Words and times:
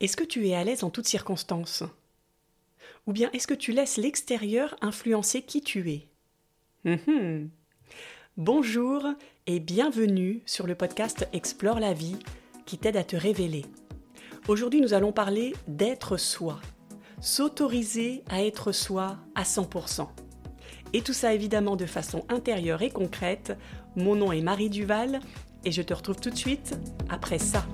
Est-ce 0.00 0.16
que 0.16 0.24
tu 0.24 0.46
es 0.46 0.54
à 0.54 0.62
l'aise 0.62 0.84
en 0.84 0.90
toutes 0.90 1.08
circonstances? 1.08 1.82
Ou 3.08 3.12
bien 3.12 3.30
est-ce 3.32 3.48
que 3.48 3.54
tu 3.54 3.72
laisses 3.72 3.96
l'extérieur 3.96 4.76
influencer 4.80 5.42
qui 5.42 5.60
tu 5.60 5.90
es? 5.90 6.06
Mhm. 6.84 7.50
Bonjour 8.36 9.04
et 9.48 9.58
bienvenue 9.58 10.40
sur 10.46 10.68
le 10.68 10.76
podcast 10.76 11.26
Explore 11.32 11.80
la 11.80 11.94
vie 11.94 12.16
qui 12.64 12.78
t'aide 12.78 12.96
à 12.96 13.02
te 13.02 13.16
révéler. 13.16 13.64
Aujourd'hui 14.46 14.80
nous 14.80 14.94
allons 14.94 15.10
parler 15.10 15.52
d'être 15.66 16.16
soi, 16.16 16.60
s'autoriser 17.20 18.22
à 18.30 18.44
être 18.44 18.70
soi 18.70 19.16
à 19.34 19.42
100%. 19.42 20.06
Et 20.92 21.02
tout 21.02 21.12
ça 21.12 21.34
évidemment 21.34 21.74
de 21.74 21.86
façon 21.86 22.24
intérieure 22.28 22.82
et 22.82 22.90
concrète. 22.90 23.58
Mon 23.96 24.14
nom 24.14 24.30
est 24.30 24.42
Marie 24.42 24.70
Duval 24.70 25.18
et 25.64 25.72
je 25.72 25.82
te 25.82 25.92
retrouve 25.92 26.20
tout 26.20 26.30
de 26.30 26.36
suite 26.36 26.78
après 27.10 27.40
ça. 27.40 27.66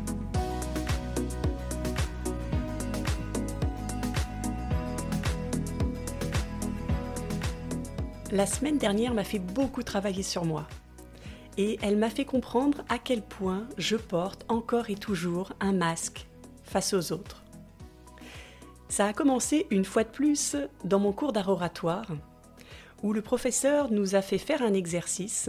La 8.34 8.46
semaine 8.46 8.78
dernière 8.78 9.14
m'a 9.14 9.22
fait 9.22 9.38
beaucoup 9.38 9.84
travailler 9.84 10.24
sur 10.24 10.44
moi. 10.44 10.66
Et 11.56 11.78
elle 11.82 11.96
m'a 11.96 12.10
fait 12.10 12.24
comprendre 12.24 12.84
à 12.88 12.98
quel 12.98 13.22
point 13.22 13.68
je 13.78 13.94
porte 13.94 14.44
encore 14.48 14.90
et 14.90 14.96
toujours 14.96 15.52
un 15.60 15.72
masque 15.72 16.26
face 16.64 16.94
aux 16.94 17.12
autres. 17.12 17.44
Ça 18.88 19.06
a 19.06 19.12
commencé 19.12 19.68
une 19.70 19.84
fois 19.84 20.02
de 20.02 20.08
plus 20.08 20.56
dans 20.82 20.98
mon 20.98 21.12
cours 21.12 21.32
d'art 21.32 21.48
oratoire, 21.48 22.08
où 23.04 23.12
le 23.12 23.22
professeur 23.22 23.92
nous 23.92 24.16
a 24.16 24.20
fait 24.20 24.38
faire 24.38 24.62
un 24.62 24.74
exercice. 24.74 25.48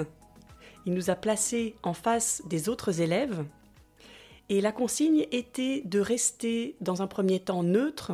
Il 0.86 0.94
nous 0.94 1.10
a 1.10 1.16
placés 1.16 1.74
en 1.82 1.94
face 1.94 2.44
des 2.46 2.70
autres 2.70 3.02
élèves, 3.02 3.44
et 4.50 4.62
la 4.62 4.72
consigne 4.72 5.26
était 5.32 5.82
de 5.86 6.00
rester 6.00 6.76
dans 6.82 7.02
un 7.02 7.08
premier 7.08 7.40
temps 7.40 7.64
neutre 7.64 8.12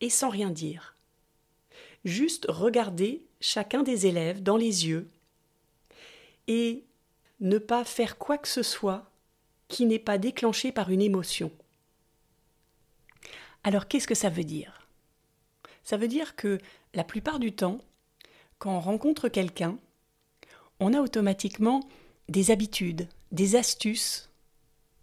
et 0.00 0.10
sans 0.10 0.28
rien 0.28 0.50
dire. 0.50 0.94
Juste 2.04 2.46
regarder 2.48 3.26
chacun 3.46 3.84
des 3.84 4.06
élèves 4.06 4.42
dans 4.42 4.56
les 4.56 4.88
yeux 4.88 5.08
et 6.48 6.84
ne 7.38 7.58
pas 7.58 7.84
faire 7.84 8.18
quoi 8.18 8.38
que 8.38 8.48
ce 8.48 8.64
soit 8.64 9.08
qui 9.68 9.86
n'est 9.86 10.00
pas 10.00 10.18
déclenché 10.18 10.72
par 10.72 10.90
une 10.90 11.00
émotion. 11.00 11.52
Alors 13.62 13.86
qu'est-ce 13.86 14.08
que 14.08 14.16
ça 14.16 14.30
veut 14.30 14.44
dire? 14.44 14.88
Ça 15.84 15.96
veut 15.96 16.08
dire 16.08 16.34
que 16.34 16.58
la 16.92 17.04
plupart 17.04 17.38
du 17.38 17.52
temps, 17.52 17.78
quand 18.58 18.76
on 18.76 18.80
rencontre 18.80 19.28
quelqu'un, 19.28 19.78
on 20.80 20.92
a 20.92 21.00
automatiquement 21.00 21.88
des 22.28 22.50
habitudes, 22.50 23.08
des 23.30 23.54
astuces 23.54 24.28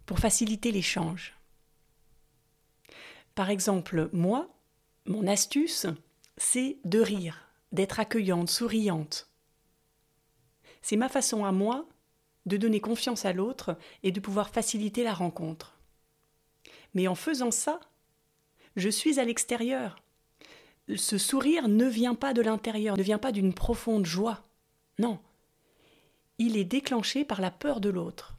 pour 0.04 0.18
faciliter 0.18 0.70
l'échange. 0.70 1.34
Par 3.34 3.48
exemple, 3.48 4.10
moi, 4.12 4.50
mon 5.06 5.26
astuce, 5.26 5.86
c'est 6.36 6.76
de 6.84 7.00
rire 7.00 7.43
d'être 7.74 8.00
accueillante, 8.00 8.48
souriante. 8.48 9.28
C'est 10.80 10.96
ma 10.96 11.08
façon 11.08 11.44
à 11.44 11.52
moi 11.52 11.86
de 12.46 12.56
donner 12.56 12.80
confiance 12.80 13.24
à 13.24 13.32
l'autre 13.32 13.76
et 14.02 14.12
de 14.12 14.20
pouvoir 14.20 14.50
faciliter 14.50 15.02
la 15.02 15.14
rencontre. 15.14 15.76
Mais 16.94 17.08
en 17.08 17.14
faisant 17.14 17.50
ça, 17.50 17.80
je 18.76 18.88
suis 18.88 19.18
à 19.18 19.24
l'extérieur. 19.24 19.96
Ce 20.94 21.18
sourire 21.18 21.68
ne 21.68 21.86
vient 21.86 22.14
pas 22.14 22.34
de 22.34 22.42
l'intérieur, 22.42 22.96
ne 22.96 23.02
vient 23.02 23.18
pas 23.18 23.32
d'une 23.32 23.54
profonde 23.54 24.06
joie. 24.06 24.44
Non. 24.98 25.18
Il 26.38 26.56
est 26.56 26.64
déclenché 26.64 27.24
par 27.24 27.40
la 27.40 27.50
peur 27.50 27.80
de 27.80 27.88
l'autre. 27.88 28.36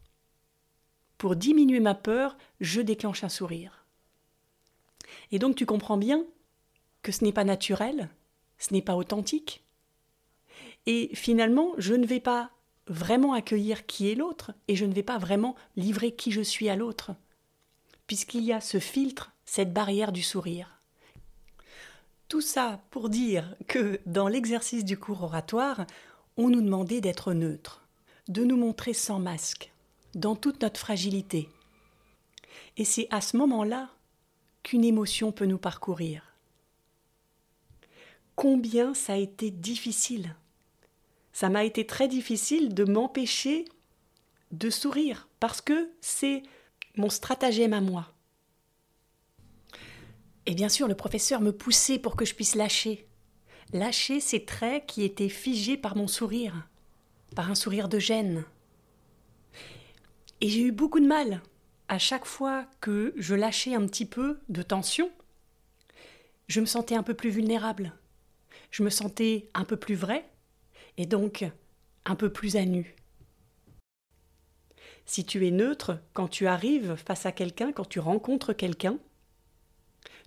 Pour 1.18 1.36
diminuer 1.36 1.80
ma 1.80 1.96
peur, 1.96 2.38
je 2.60 2.82
déclenche 2.82 3.24
un 3.24 3.30
sourire. 3.30 3.86
Et 5.32 5.40
donc 5.40 5.56
tu 5.56 5.66
comprends 5.66 5.98
bien 5.98 6.24
que 7.02 7.12
ce 7.12 7.24
n'est 7.24 7.34
pas 7.34 7.44
naturel, 7.44 8.10
ce 8.58 8.74
n'est 8.74 8.82
pas 8.82 8.96
authentique. 8.96 9.64
Et 10.86 11.10
finalement, 11.14 11.74
je 11.78 11.94
ne 11.94 12.06
vais 12.06 12.20
pas 12.20 12.52
vraiment 12.88 13.34
accueillir 13.34 13.86
qui 13.86 14.12
est 14.12 14.16
l'autre 14.16 14.54
et 14.68 14.76
je 14.76 14.86
ne 14.86 14.94
vais 14.94 15.04
pas 15.04 15.18
vraiment 15.18 15.56
livrer 15.76 16.12
qui 16.12 16.32
je 16.32 16.42
suis 16.42 16.70
à 16.70 16.76
l'autre, 16.76 17.12
puisqu'il 18.08 18.44
y 18.44 18.54
a 18.54 18.62
ce 18.62 18.80
filtre, 18.80 19.32
cette 19.46 19.74
barrière 19.74 20.12
du 20.12 20.22
sourire. 20.22 20.80
Tout 22.28 22.42
ça 22.42 22.82
pour 22.92 23.10
dire 23.10 23.56
que 23.68 24.00
dans 24.06 24.28
l'exercice 24.28 24.86
du 24.86 24.98
cours 24.98 25.24
oratoire, 25.24 25.86
on 26.38 26.50
nous 26.50 26.62
demandait 26.62 27.02
d'être 27.02 27.34
neutre, 27.34 27.84
de 28.28 28.44
nous 28.44 28.58
montrer 28.58 28.94
sans 28.94 29.20
masque, 29.20 29.72
dans 30.16 30.36
toute 30.36 30.62
notre 30.62 30.80
fragilité. 30.80 31.50
Et 32.78 32.86
c'est 32.86 33.08
à 33.12 33.22
ce 33.22 33.38
moment-là 33.38 33.90
qu'une 34.64 34.84
émotion 34.84 35.32
peut 35.32 35.46
nous 35.46 35.58
parcourir 35.58 36.35
combien 38.36 38.94
ça 38.94 39.14
a 39.14 39.18
été 39.18 39.52
difficile. 39.52 40.36
Ça 41.32 41.50
m'a 41.50 41.64
été 41.64 41.86
très 41.86 42.08
difficile 42.08 42.74
de 42.74 42.84
m'empêcher 42.84 43.66
de 44.52 44.70
sourire 44.70 45.28
parce 45.40 45.62
que 45.62 45.92
c'est 46.02 46.44
mon 46.96 47.10
stratagème 47.10 47.74
à 47.74 47.82
moi. 47.82 48.14
Et 50.46 50.54
bien 50.54 50.70
sûr, 50.70 50.88
le 50.88 50.96
professeur 50.96 51.42
me 51.42 51.52
poussait 51.52 52.00
pour 52.00 52.16
que 52.16 52.26
je 52.26 52.36
puisse 52.36 52.56
lâcher. 52.56 53.08
Lâcher 53.74 54.20
ces 54.20 54.46
traits 54.46 54.86
qui 54.86 55.04
étaient 55.04 55.30
figés 55.30 55.76
par 55.76 55.96
mon 55.96 56.08
sourire, 56.08 56.70
par 57.36 57.50
un 57.50 57.56
sourire 57.56 57.90
de 57.90 58.00
gêne. 58.00 58.46
Et 60.42 60.50
j'ai 60.50 60.62
eu 60.62 60.72
beaucoup 60.72 61.00
de 61.00 61.08
mal. 61.08 61.42
À 61.88 61.98
chaque 61.98 62.26
fois 62.26 62.66
que 62.80 63.14
je 63.18 63.36
lâchais 63.36 63.76
un 63.76 63.86
petit 63.88 64.06
peu 64.06 64.40
de 64.50 64.62
tension, 64.62 65.12
je 66.48 66.62
me 66.62 66.66
sentais 66.66 66.96
un 66.96 67.04
peu 67.04 67.14
plus 67.14 67.30
vulnérable 67.30 67.94
je 68.72 68.84
me 68.84 68.90
sentais 68.90 69.50
un 69.54 69.64
peu 69.64 69.78
plus 69.78 69.96
vrai 69.96 70.30
et 70.98 71.06
donc 71.06 71.46
un 72.06 72.16
peu 72.16 72.32
plus 72.32 72.56
à 72.56 72.66
nu. 72.66 72.96
Si 75.06 75.26
tu 75.26 75.46
es 75.48 75.52
neutre 75.52 76.00
quand 76.14 76.28
tu 76.28 76.48
arrives 76.48 76.96
face 76.96 77.26
à 77.26 77.32
quelqu'un, 77.32 77.72
quand 77.72 77.88
tu 77.88 78.00
rencontres 78.00 78.54
quelqu'un, 78.54 78.98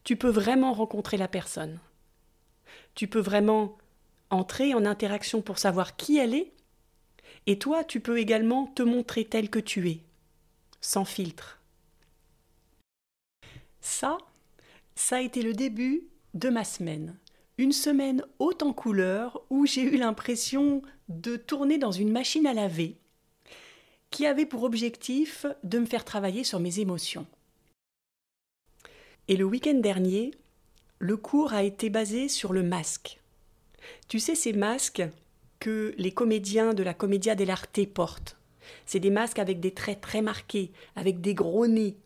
tu 0.04 0.16
peux 0.16 0.30
vraiment 0.30 0.72
rencontrer 0.72 1.16
la 1.16 1.28
personne. 1.28 1.80
Tu 2.94 3.08
peux 3.08 3.20
vraiment 3.20 3.76
entrer 4.30 4.74
en 4.74 4.84
interaction 4.84 5.42
pour 5.42 5.58
savoir 5.58 5.96
qui 5.96 6.18
elle 6.18 6.34
est, 6.34 6.52
et 7.46 7.58
toi 7.58 7.82
tu 7.84 8.00
peux 8.00 8.18
également 8.18 8.66
te 8.66 8.82
montrer 8.82 9.24
tel 9.24 9.50
que 9.50 9.58
tu 9.58 9.88
es, 9.90 10.00
sans 10.80 11.04
filtre. 11.04 11.60
Ça, 13.80 14.18
ça 14.94 15.16
a 15.16 15.20
été 15.20 15.42
le 15.42 15.54
début 15.54 16.04
de 16.34 16.50
ma 16.50 16.64
semaine 16.64 17.16
une 17.58 17.72
semaine 17.72 18.22
haute 18.38 18.62
en 18.62 18.72
couleurs 18.72 19.42
où 19.50 19.66
j'ai 19.66 19.82
eu 19.82 19.96
l'impression 19.96 20.80
de 21.08 21.36
tourner 21.36 21.76
dans 21.76 21.92
une 21.92 22.12
machine 22.12 22.46
à 22.46 22.54
laver 22.54 22.96
qui 24.10 24.26
avait 24.26 24.46
pour 24.46 24.62
objectif 24.62 25.44
de 25.64 25.78
me 25.78 25.84
faire 25.84 26.04
travailler 26.04 26.44
sur 26.44 26.60
mes 26.60 26.80
émotions. 26.80 27.26
Et 29.26 29.36
le 29.36 29.44
week-end 29.44 29.74
dernier, 29.74 30.30
le 30.98 31.16
cours 31.18 31.52
a 31.52 31.62
été 31.62 31.90
basé 31.90 32.28
sur 32.28 32.54
le 32.54 32.62
masque. 32.62 33.20
Tu 34.08 34.18
sais, 34.18 34.34
ces 34.34 34.54
masques 34.54 35.02
que 35.60 35.94
les 35.98 36.12
comédiens 36.12 36.72
de 36.72 36.82
la 36.82 36.94
Commedia 36.94 37.34
dell'arte 37.34 37.86
portent. 37.92 38.36
C'est 38.86 39.00
des 39.00 39.10
masques 39.10 39.38
avec 39.38 39.60
des 39.60 39.72
traits 39.72 40.00
très 40.00 40.22
marqués, 40.22 40.70
avec 40.96 41.20
des 41.20 41.34
gros 41.34 41.66
nez, 41.66 41.96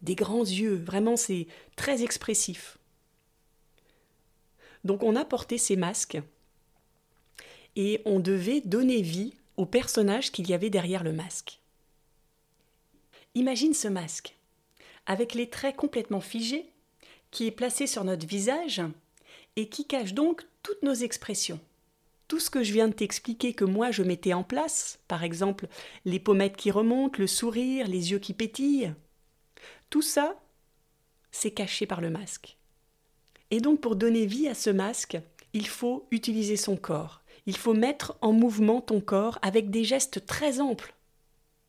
des 0.00 0.14
grands 0.14 0.44
yeux, 0.44 0.76
vraiment 0.76 1.16
c'est 1.16 1.46
très 1.76 2.02
expressif. 2.02 2.79
Donc 4.84 5.02
on 5.02 5.16
a 5.16 5.24
porté 5.24 5.58
ces 5.58 5.76
masques 5.76 6.18
et 7.76 8.02
on 8.04 8.20
devait 8.20 8.60
donner 8.60 9.02
vie 9.02 9.34
au 9.56 9.66
personnage 9.66 10.32
qu'il 10.32 10.48
y 10.48 10.54
avait 10.54 10.70
derrière 10.70 11.04
le 11.04 11.12
masque. 11.12 11.60
Imagine 13.34 13.74
ce 13.74 13.88
masque, 13.88 14.36
avec 15.06 15.34
les 15.34 15.48
traits 15.48 15.76
complètement 15.76 16.20
figés, 16.20 16.66
qui 17.30 17.46
est 17.46 17.52
placé 17.52 17.86
sur 17.86 18.04
notre 18.04 18.26
visage 18.26 18.82
et 19.56 19.68
qui 19.68 19.86
cache 19.86 20.14
donc 20.14 20.46
toutes 20.62 20.82
nos 20.82 20.94
expressions. 20.94 21.60
Tout 22.26 22.40
ce 22.40 22.50
que 22.50 22.62
je 22.62 22.72
viens 22.72 22.88
de 22.88 22.92
t'expliquer 22.92 23.54
que 23.54 23.64
moi 23.64 23.90
je 23.90 24.02
mettais 24.02 24.32
en 24.32 24.42
place, 24.42 24.98
par 25.08 25.22
exemple 25.24 25.68
les 26.04 26.20
pommettes 26.20 26.56
qui 26.56 26.70
remontent, 26.70 27.18
le 27.18 27.26
sourire, 27.26 27.86
les 27.86 28.12
yeux 28.12 28.18
qui 28.18 28.34
pétillent, 28.34 28.92
tout 29.90 30.02
ça, 30.02 30.40
c'est 31.32 31.50
caché 31.50 31.86
par 31.86 32.00
le 32.00 32.10
masque. 32.10 32.56
Et 33.50 33.60
donc 33.60 33.80
pour 33.80 33.96
donner 33.96 34.26
vie 34.26 34.48
à 34.48 34.54
ce 34.54 34.70
masque, 34.70 35.18
il 35.52 35.66
faut 35.66 36.06
utiliser 36.10 36.56
son 36.56 36.76
corps. 36.76 37.22
Il 37.46 37.56
faut 37.56 37.74
mettre 37.74 38.16
en 38.20 38.32
mouvement 38.32 38.80
ton 38.80 39.00
corps 39.00 39.38
avec 39.42 39.70
des 39.70 39.84
gestes 39.84 40.26
très 40.26 40.60
amples. 40.60 40.94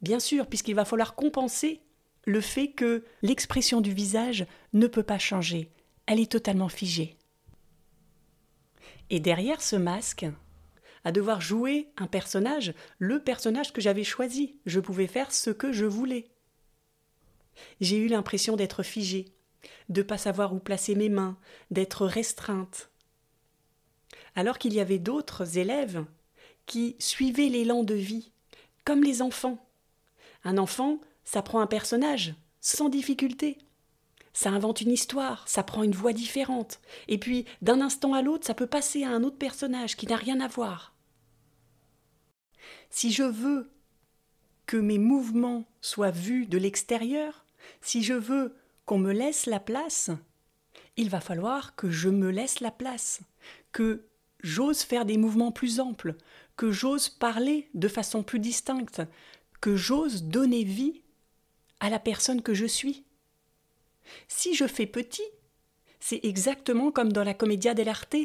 Bien 0.02 0.20
sûr, 0.20 0.48
puisqu'il 0.48 0.76
va 0.76 0.86
falloir 0.86 1.16
compenser 1.16 1.82
le 2.26 2.42
fait 2.42 2.70
que 2.70 3.04
l'expression 3.22 3.82
du 3.82 3.94
visage 3.94 4.46
ne 4.74 4.88
peut 4.88 5.04
pas 5.04 5.18
changer. 5.18 5.72
Elle 6.06 6.20
est 6.20 6.32
totalement 6.32 6.70
figée. 6.70 7.18
Et 9.10 9.20
derrière 9.20 9.62
ce 9.62 9.76
masque, 9.76 10.26
à 11.04 11.12
devoir 11.12 11.42
jouer 11.42 11.90
un 11.98 12.08
personnage, 12.08 12.74
le 13.00 13.20
personnage 13.20 13.74
que 13.74 13.82
j'avais 13.82 14.04
choisi, 14.04 14.60
je 14.66 14.80
pouvais 14.80 15.08
faire 15.08 15.32
ce 15.32 15.50
que 15.50 15.72
je 15.72 15.86
voulais. 15.86 16.30
J'ai 17.80 17.98
eu 17.98 18.08
l'impression 18.08 18.56
d'être 18.56 18.84
figée, 18.84 19.34
de 19.90 20.02
pas 20.02 20.18
savoir 20.18 20.54
où 20.54 20.60
placer 20.60 20.96
mes 20.96 21.10
mains, 21.10 21.38
d'être 21.70 22.06
restreinte. 22.06 22.90
Alors 24.36 24.58
qu'il 24.58 24.74
y 24.74 24.80
avait 24.80 25.00
d'autres 25.00 25.58
élèves 25.58 26.06
qui 26.66 26.96
suivaient 27.00 27.50
l'élan 27.50 27.84
de 27.84 27.96
vie, 27.96 28.32
comme 28.86 29.04
les 29.04 29.22
enfants. 29.22 29.66
Un 30.44 30.58
enfant, 30.58 31.00
ça 31.24 31.42
prend 31.42 31.60
un 31.60 31.68
personnage, 31.68 32.34
sans 32.62 32.90
difficulté. 32.90 33.58
Ça 34.34 34.50
invente 34.50 34.82
une 34.82 34.92
histoire, 34.92 35.48
ça 35.48 35.64
prend 35.64 35.84
une 35.84 35.92
voix 35.92 36.14
différente. 36.14 36.80
Et 37.08 37.18
puis, 37.18 37.46
d'un 37.62 37.82
instant 37.82 38.14
à 38.14 38.22
l'autre, 38.22 38.48
ça 38.48 38.54
peut 38.54 38.68
passer 38.68 39.04
à 39.04 39.10
un 39.10 39.24
autre 39.24 39.38
personnage 39.38 39.98
qui 39.98 40.08
n'a 40.08 40.16
rien 40.16 40.40
à 40.40 40.48
voir. 40.48 40.96
Si 42.90 43.12
je 43.12 43.24
veux 43.24 43.70
que 44.66 44.78
mes 44.78 45.00
mouvements 45.00 45.66
soient 45.82 46.12
vus 46.12 46.46
de 46.46 46.58
l'extérieur, 46.58 47.46
si 47.82 48.04
je 48.04 48.14
veux 48.14 48.56
qu'on 48.86 48.98
me 48.98 49.12
laisse 49.12 49.46
la 49.46 49.60
place, 49.60 50.10
il 50.98 51.10
va 51.10 51.22
falloir 51.22 51.76
que 51.76 51.90
je 51.90 52.10
me 52.10 52.30
laisse 52.30 52.60
la 52.60 52.72
place, 52.72 53.22
que 53.72 54.08
j'ose 54.42 54.82
faire 54.82 55.06
des 55.06 55.18
mouvements 55.18 55.52
plus 55.52 55.80
amples, 55.80 56.16
que 56.58 56.72
j'ose 56.72 57.10
parler 57.10 57.70
de 57.74 57.88
façon 57.88 58.24
plus 58.24 58.40
distincte, 58.40 59.02
que 59.62 59.76
j'ose 59.76 60.24
donner 60.24 60.64
vie 60.64 61.02
à 61.80 61.90
la 61.90 62.00
personne 62.00 62.42
que 62.42 62.54
je 62.54 62.66
suis. 62.66 63.06
Si 64.28 64.56
je 64.56 64.68
fais 64.68 64.86
petit, 64.86 65.24
c'est 66.00 66.20
exactement 66.24 66.92
comme 66.92 67.14
dans 67.14 67.24
la 67.24 67.34
commedia 67.34 67.74
dell'arte. 67.74 68.16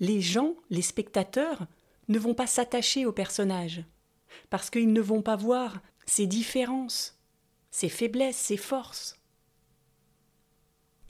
Les 0.00 0.20
gens, 0.20 0.56
les 0.70 0.82
spectateurs, 0.82 1.66
ne 2.08 2.18
vont 2.18 2.34
pas 2.34 2.46
s'attacher 2.46 3.06
au 3.06 3.12
personnage, 3.12 3.84
parce 4.48 4.70
qu'ils 4.70 4.92
ne 4.92 5.00
vont 5.00 5.22
pas 5.22 5.36
voir 5.36 5.80
ses 6.06 6.26
différences, 6.26 7.18
ses 7.70 7.88
faiblesses, 7.88 8.36
ses 8.36 8.56
forces. 8.56 9.19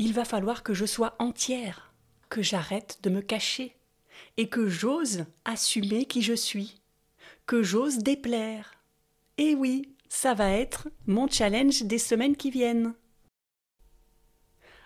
Il 0.02 0.14
va 0.14 0.24
falloir 0.24 0.62
que 0.62 0.72
je 0.72 0.86
sois 0.86 1.14
entière, 1.18 1.92
que 2.30 2.40
j'arrête 2.40 3.00
de 3.02 3.10
me 3.10 3.20
cacher, 3.20 3.76
et 4.38 4.48
que 4.48 4.66
j'ose 4.66 5.26
assumer 5.44 6.06
qui 6.06 6.22
je 6.22 6.32
suis, 6.32 6.80
que 7.44 7.62
j'ose 7.62 7.98
déplaire. 7.98 8.82
Et 9.36 9.54
oui, 9.54 9.94
ça 10.08 10.32
va 10.32 10.52
être 10.52 10.88
mon 11.06 11.28
challenge 11.28 11.82
des 11.82 11.98
semaines 11.98 12.34
qui 12.34 12.50
viennent. 12.50 12.94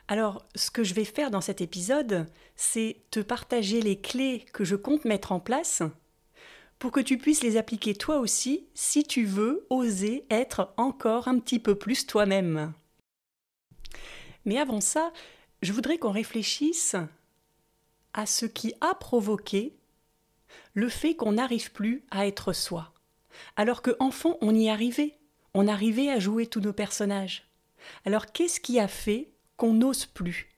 Alors, 0.08 0.44
ce 0.56 0.72
que 0.72 0.82
je 0.82 0.94
vais 0.94 1.04
faire 1.04 1.30
dans 1.30 1.40
cet 1.40 1.60
épisode, 1.60 2.26
c'est 2.56 2.96
te 3.12 3.20
partager 3.20 3.82
les 3.82 4.00
clés 4.00 4.44
que 4.52 4.64
je 4.64 4.74
compte 4.74 5.04
mettre 5.04 5.30
en 5.30 5.38
place 5.38 5.84
pour 6.80 6.90
que 6.90 6.98
tu 6.98 7.18
puisses 7.18 7.44
les 7.44 7.56
appliquer 7.56 7.94
toi 7.94 8.18
aussi 8.18 8.66
si 8.74 9.04
tu 9.04 9.26
veux 9.26 9.64
oser 9.70 10.26
être 10.28 10.74
encore 10.76 11.28
un 11.28 11.38
petit 11.38 11.60
peu 11.60 11.76
plus 11.76 12.04
toi-même. 12.04 12.74
Mais 14.44 14.58
avant 14.58 14.80
ça, 14.80 15.12
je 15.62 15.72
voudrais 15.72 15.98
qu'on 15.98 16.10
réfléchisse 16.10 16.96
à 18.12 18.26
ce 18.26 18.46
qui 18.46 18.74
a 18.80 18.94
provoqué 18.94 19.74
le 20.74 20.88
fait 20.88 21.14
qu'on 21.14 21.32
n'arrive 21.32 21.72
plus 21.72 22.04
à 22.10 22.26
être 22.26 22.52
soi. 22.52 22.92
Alors 23.56 23.82
que 23.82 23.96
enfant, 23.98 24.36
on 24.40 24.54
y 24.54 24.68
arrivait. 24.68 25.18
On 25.54 25.68
arrivait 25.68 26.10
à 26.10 26.18
jouer 26.18 26.46
tous 26.46 26.60
nos 26.60 26.72
personnages. 26.72 27.48
Alors 28.04 28.32
qu'est-ce 28.32 28.60
qui 28.60 28.78
a 28.78 28.88
fait 28.88 29.32
qu'on 29.56 29.72
n'ose 29.72 30.06
plus 30.06 30.48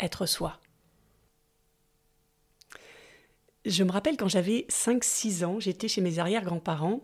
être 0.00 0.26
soi? 0.26 0.60
Je 3.64 3.82
me 3.82 3.90
rappelle 3.90 4.18
quand 4.18 4.28
j'avais 4.28 4.66
5-6 4.68 5.44
ans, 5.44 5.60
j'étais 5.60 5.88
chez 5.88 6.02
mes 6.02 6.18
arrière-grands-parents 6.18 7.00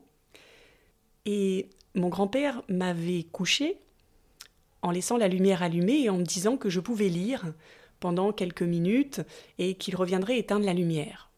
et 1.25 1.71
mon 1.95 2.09
grand-père 2.09 2.63
m'avait 2.69 3.25
couché 3.25 3.79
en 4.83 4.91
laissant 4.91 5.17
la 5.17 5.29
lumière 5.29 5.63
allumée 5.63 6.03
et 6.03 6.11
en 6.11 6.19
me 6.19 6.25
disant 6.25 6.57
que 6.57 6.71
je 6.71 6.81
pouvais 6.81 7.09
lire 7.09 7.53
pendant 8.01 8.33
quelques 8.33 8.63
minutes 8.63 9.21
et 9.59 9.75
qu'il 9.75 9.95
reviendrait 9.95 10.39
éteindre 10.39 10.65
la 10.65 10.75
lumière. 10.75 11.31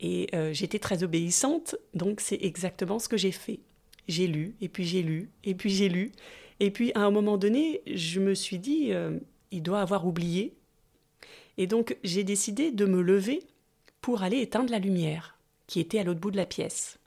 Et 0.00 0.28
euh, 0.34 0.52
j'étais 0.52 0.78
très 0.78 1.02
obéissante, 1.02 1.74
donc 1.94 2.20
c'est 2.20 2.38
exactement 2.40 2.98
ce 2.98 3.08
que 3.08 3.16
j'ai 3.16 3.32
fait. 3.32 3.60
J'ai 4.06 4.28
lu, 4.28 4.54
et 4.60 4.68
puis 4.68 4.84
j'ai 4.84 5.02
lu, 5.02 5.30
et 5.44 5.54
puis 5.54 5.70
j'ai 5.70 5.88
lu, 5.88 6.12
et 6.60 6.70
puis 6.70 6.92
à 6.94 7.00
un 7.00 7.10
moment 7.10 7.36
donné, 7.36 7.82
je 7.92 8.20
me 8.20 8.34
suis 8.34 8.58
dit, 8.58 8.92
euh, 8.92 9.18
il 9.50 9.62
doit 9.62 9.80
avoir 9.80 10.06
oublié. 10.06 10.54
Et 11.58 11.66
donc 11.66 11.96
j'ai 12.04 12.22
décidé 12.22 12.70
de 12.70 12.84
me 12.84 13.02
lever 13.02 13.42
pour 14.00 14.22
aller 14.22 14.40
éteindre 14.40 14.70
la 14.70 14.78
lumière, 14.78 15.36
qui 15.66 15.80
était 15.80 15.98
à 15.98 16.04
l'autre 16.04 16.20
bout 16.20 16.30
de 16.30 16.36
la 16.36 16.46
pièce. 16.46 16.98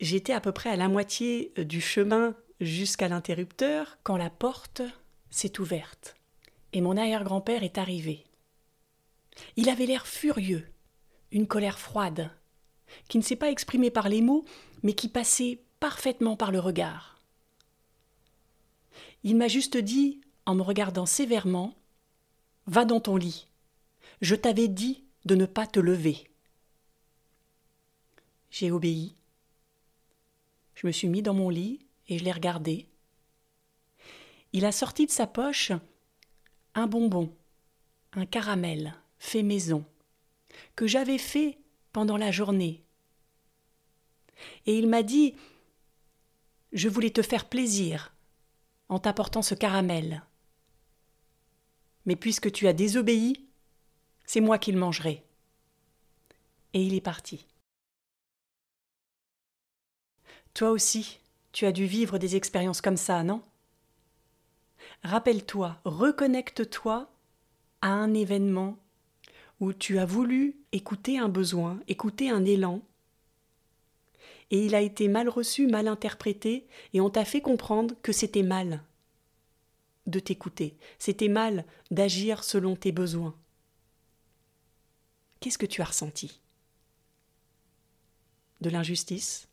J'étais 0.00 0.32
à 0.32 0.40
peu 0.40 0.50
près 0.50 0.70
à 0.70 0.76
la 0.76 0.88
moitié 0.88 1.52
euh, 1.58 1.64
du 1.64 1.80
chemin 1.80 2.34
jusqu'à 2.60 3.08
l'interrupteur 3.08 3.98
quand 4.02 4.16
la 4.16 4.30
porte 4.30 4.82
s'est 5.30 5.60
ouverte. 5.60 6.16
Et 6.72 6.80
mon 6.80 6.96
arrière-grand-père 6.96 7.64
est 7.64 7.78
arrivé. 7.78 8.24
Il 9.56 9.68
avait 9.68 9.86
l'air 9.86 10.06
furieux, 10.06 10.68
une 11.32 11.46
colère 11.46 11.78
froide, 11.78 12.30
qui 13.08 13.18
ne 13.18 13.22
s'est 13.22 13.36
pas 13.36 13.50
exprimée 13.50 13.90
par 13.90 14.08
les 14.08 14.20
mots, 14.20 14.44
mais 14.82 14.92
qui 14.92 15.08
passait 15.08 15.62
parfaitement 15.80 16.36
par 16.36 16.52
le 16.52 16.60
regard. 16.60 17.18
Il 19.24 19.36
m'a 19.36 19.48
juste 19.48 19.76
dit, 19.76 20.20
en 20.46 20.54
me 20.54 20.62
regardant 20.62 21.06
sévèrement 21.06 21.74
Va 22.66 22.84
dans 22.84 23.00
ton 23.00 23.16
lit. 23.16 23.48
Je 24.20 24.34
t'avais 24.34 24.68
dit 24.68 25.02
de 25.24 25.34
ne 25.34 25.46
pas 25.46 25.66
te 25.66 25.80
lever. 25.80 26.30
J'ai 28.50 28.70
obéi. 28.70 29.16
Je 30.74 30.86
me 30.86 30.92
suis 30.92 31.08
mis 31.08 31.22
dans 31.22 31.34
mon 31.34 31.48
lit 31.48 31.80
et 32.10 32.18
je 32.18 32.24
l'ai 32.24 32.32
regardé. 32.32 32.86
Il 34.52 34.66
a 34.66 34.72
sorti 34.72 35.06
de 35.06 35.10
sa 35.10 35.26
poche 35.26 35.72
un 36.74 36.86
bonbon, 36.86 37.34
un 38.12 38.26
caramel 38.26 38.94
fait 39.18 39.42
maison, 39.42 39.84
que 40.76 40.86
j'avais 40.86 41.18
fait 41.18 41.58
pendant 41.92 42.16
la 42.16 42.30
journée. 42.30 42.82
Et 44.66 44.78
il 44.78 44.88
m'a 44.88 45.02
dit 45.02 45.34
Je 46.72 46.88
voulais 46.88 47.10
te 47.10 47.22
faire 47.22 47.48
plaisir 47.48 48.12
en 48.88 48.98
t'apportant 48.98 49.42
ce 49.42 49.54
caramel. 49.54 50.22
Mais 52.06 52.16
puisque 52.16 52.50
tu 52.50 52.66
as 52.66 52.72
désobéi, 52.72 53.46
c'est 54.24 54.40
moi 54.40 54.58
qui 54.58 54.72
le 54.72 54.78
mangerai. 54.78 55.22
Et 56.72 56.82
il 56.82 56.94
est 56.94 57.00
parti. 57.00 57.46
Toi 60.54 60.70
aussi, 60.70 61.20
tu 61.52 61.66
as 61.66 61.72
dû 61.72 61.86
vivre 61.86 62.18
des 62.18 62.36
expériences 62.36 62.80
comme 62.80 62.96
ça, 62.96 63.22
non? 63.22 63.42
Rappelle-toi, 65.02 65.78
reconnecte-toi 65.84 67.10
à 67.80 67.88
un 67.88 68.14
événement 68.14 68.78
où 69.60 69.72
tu 69.72 69.98
as 69.98 70.06
voulu 70.06 70.56
écouter 70.72 71.18
un 71.18 71.28
besoin, 71.28 71.80
écouter 71.88 72.30
un 72.30 72.44
élan, 72.44 72.82
et 74.50 74.64
il 74.64 74.74
a 74.74 74.80
été 74.80 75.08
mal 75.08 75.28
reçu, 75.28 75.66
mal 75.66 75.86
interprété, 75.86 76.66
et 76.92 77.00
on 77.00 77.10
t'a 77.10 77.24
fait 77.24 77.40
comprendre 77.40 77.94
que 78.02 78.12
c'était 78.12 78.42
mal 78.42 78.82
de 80.06 80.18
t'écouter, 80.18 80.76
c'était 80.98 81.28
mal 81.28 81.64
d'agir 81.90 82.42
selon 82.42 82.74
tes 82.74 82.90
besoins. 82.90 83.34
Qu'est-ce 85.40 85.58
que 85.58 85.66
tu 85.66 85.82
as 85.82 85.86
ressenti? 85.86 86.40
De 88.60 88.70
l'injustice? 88.70 89.49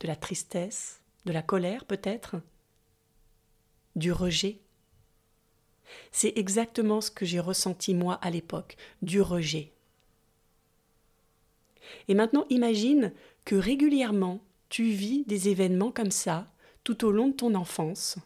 De 0.00 0.06
la 0.06 0.16
tristesse 0.16 1.00
De 1.24 1.32
la 1.32 1.42
colère 1.42 1.84
peut-être 1.84 2.36
Du 3.96 4.12
rejet 4.12 4.60
C'est 6.10 6.32
exactement 6.36 7.00
ce 7.00 7.10
que 7.10 7.26
j'ai 7.26 7.40
ressenti 7.40 7.94
moi 7.94 8.14
à 8.14 8.30
l'époque, 8.30 8.76
du 9.02 9.20
rejet. 9.20 9.72
Et 12.08 12.14
maintenant, 12.14 12.46
imagine 12.50 13.12
que 13.44 13.56
régulièrement, 13.56 14.40
tu 14.68 14.84
vis 14.90 15.24
des 15.26 15.48
événements 15.48 15.90
comme 15.90 16.12
ça 16.12 16.50
tout 16.84 17.04
au 17.04 17.10
long 17.10 17.28
de 17.28 17.34
ton 17.34 17.54
enfance. 17.54 18.16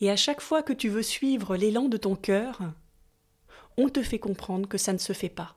Et 0.00 0.10
à 0.10 0.16
chaque 0.16 0.40
fois 0.40 0.62
que 0.62 0.72
tu 0.72 0.88
veux 0.88 1.02
suivre 1.02 1.56
l'élan 1.56 1.88
de 1.88 1.96
ton 1.96 2.14
cœur, 2.14 2.60
on 3.76 3.88
te 3.88 4.02
fait 4.02 4.18
comprendre 4.18 4.68
que 4.68 4.78
ça 4.78 4.92
ne 4.92 4.98
se 4.98 5.12
fait 5.12 5.28
pas. 5.28 5.56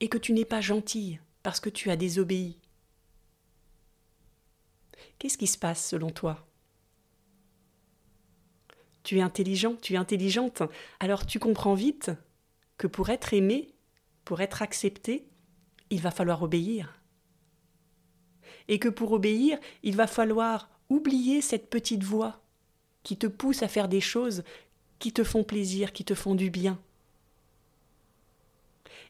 Et 0.00 0.08
que 0.08 0.18
tu 0.18 0.32
n'es 0.32 0.44
pas 0.44 0.60
gentille 0.60 1.20
parce 1.42 1.60
que 1.60 1.70
tu 1.70 1.90
as 1.90 1.96
désobéi. 1.96 2.58
Qu'est-ce 5.18 5.38
qui 5.38 5.46
se 5.46 5.58
passe 5.58 5.86
selon 5.86 6.10
toi? 6.10 6.46
Tu 9.02 9.18
es 9.18 9.22
intelligent, 9.22 9.76
tu 9.80 9.94
es 9.94 9.96
intelligente, 9.96 10.62
alors 11.00 11.26
tu 11.26 11.38
comprends 11.38 11.74
vite 11.74 12.10
que 12.78 12.86
pour 12.86 13.10
être 13.10 13.34
aimé, 13.34 13.74
pour 14.24 14.40
être 14.40 14.62
accepté, 14.62 15.26
il 15.90 16.00
va 16.00 16.10
falloir 16.10 16.42
obéir. 16.42 17.00
Et 18.68 18.78
que 18.78 18.88
pour 18.88 19.12
obéir, 19.12 19.58
il 19.82 19.94
va 19.94 20.06
falloir 20.06 20.70
oublier 20.88 21.42
cette 21.42 21.68
petite 21.68 22.02
voix 22.02 22.40
qui 23.02 23.16
te 23.16 23.26
pousse 23.26 23.62
à 23.62 23.68
faire 23.68 23.88
des 23.88 24.00
choses 24.00 24.42
qui 24.98 25.12
te 25.12 25.22
font 25.22 25.44
plaisir, 25.44 25.92
qui 25.92 26.04
te 26.04 26.14
font 26.14 26.34
du 26.34 26.48
bien. 26.48 26.80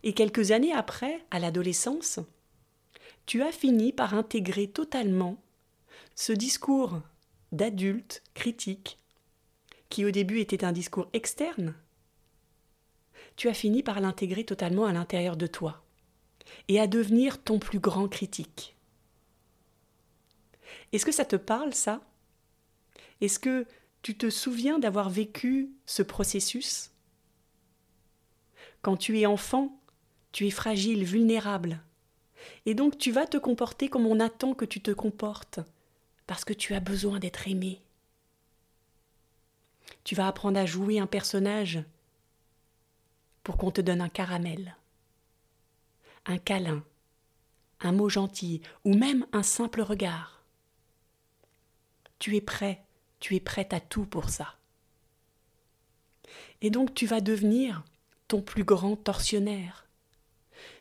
Et 0.02 0.12
quelques 0.12 0.50
années 0.50 0.72
après, 0.72 1.24
à 1.30 1.38
l'adolescence, 1.38 2.18
tu 3.26 3.42
as 3.42 3.52
fini 3.52 3.92
par 3.92 4.14
intégrer 4.14 4.66
totalement 4.66 5.38
ce 6.14 6.32
discours 6.32 7.00
d'adulte 7.52 8.22
critique, 8.34 8.98
qui 9.88 10.04
au 10.04 10.10
début 10.10 10.40
était 10.40 10.64
un 10.64 10.72
discours 10.72 11.08
externe, 11.12 11.74
tu 13.36 13.48
as 13.48 13.54
fini 13.54 13.82
par 13.82 14.00
l'intégrer 14.00 14.44
totalement 14.44 14.86
à 14.86 14.92
l'intérieur 14.92 15.36
de 15.36 15.46
toi 15.46 15.84
et 16.68 16.78
à 16.78 16.86
devenir 16.86 17.42
ton 17.42 17.58
plus 17.58 17.80
grand 17.80 18.08
critique. 18.08 18.76
Est-ce 20.92 21.04
que 21.04 21.12
ça 21.12 21.24
te 21.24 21.36
parle, 21.36 21.74
ça? 21.74 22.00
Est-ce 23.20 23.38
que 23.38 23.66
tu 24.02 24.16
te 24.16 24.30
souviens 24.30 24.78
d'avoir 24.78 25.10
vécu 25.10 25.72
ce 25.86 26.02
processus? 26.02 26.90
Quand 28.82 28.96
tu 28.96 29.18
es 29.18 29.26
enfant, 29.26 29.80
tu 30.30 30.46
es 30.46 30.50
fragile, 30.50 31.04
vulnérable. 31.04 31.80
Et 32.66 32.74
donc 32.74 32.98
tu 32.98 33.10
vas 33.10 33.26
te 33.26 33.38
comporter 33.38 33.88
comme 33.88 34.06
on 34.06 34.20
attend 34.20 34.54
que 34.54 34.64
tu 34.64 34.80
te 34.80 34.90
comportes, 34.90 35.60
parce 36.26 36.44
que 36.44 36.52
tu 36.52 36.74
as 36.74 36.80
besoin 36.80 37.18
d'être 37.18 37.48
aimé. 37.48 37.80
Tu 40.04 40.14
vas 40.14 40.28
apprendre 40.28 40.58
à 40.58 40.66
jouer 40.66 40.98
un 40.98 41.06
personnage 41.06 41.82
pour 43.42 43.56
qu'on 43.56 43.70
te 43.70 43.80
donne 43.80 44.00
un 44.00 44.08
caramel, 44.08 44.76
un 46.26 46.38
câlin, 46.38 46.82
un 47.80 47.92
mot 47.92 48.08
gentil 48.08 48.62
ou 48.84 48.94
même 48.94 49.26
un 49.32 49.42
simple 49.42 49.82
regard. 49.82 50.42
Tu 52.18 52.36
es 52.36 52.40
prêt, 52.40 52.82
tu 53.20 53.34
es 53.36 53.40
prête 53.40 53.72
à 53.72 53.80
tout 53.80 54.06
pour 54.06 54.30
ça. 54.30 54.56
Et 56.62 56.70
donc 56.70 56.94
tu 56.94 57.06
vas 57.06 57.20
devenir 57.20 57.84
ton 58.28 58.40
plus 58.40 58.64
grand 58.64 58.96
tortionnaire. 58.96 59.86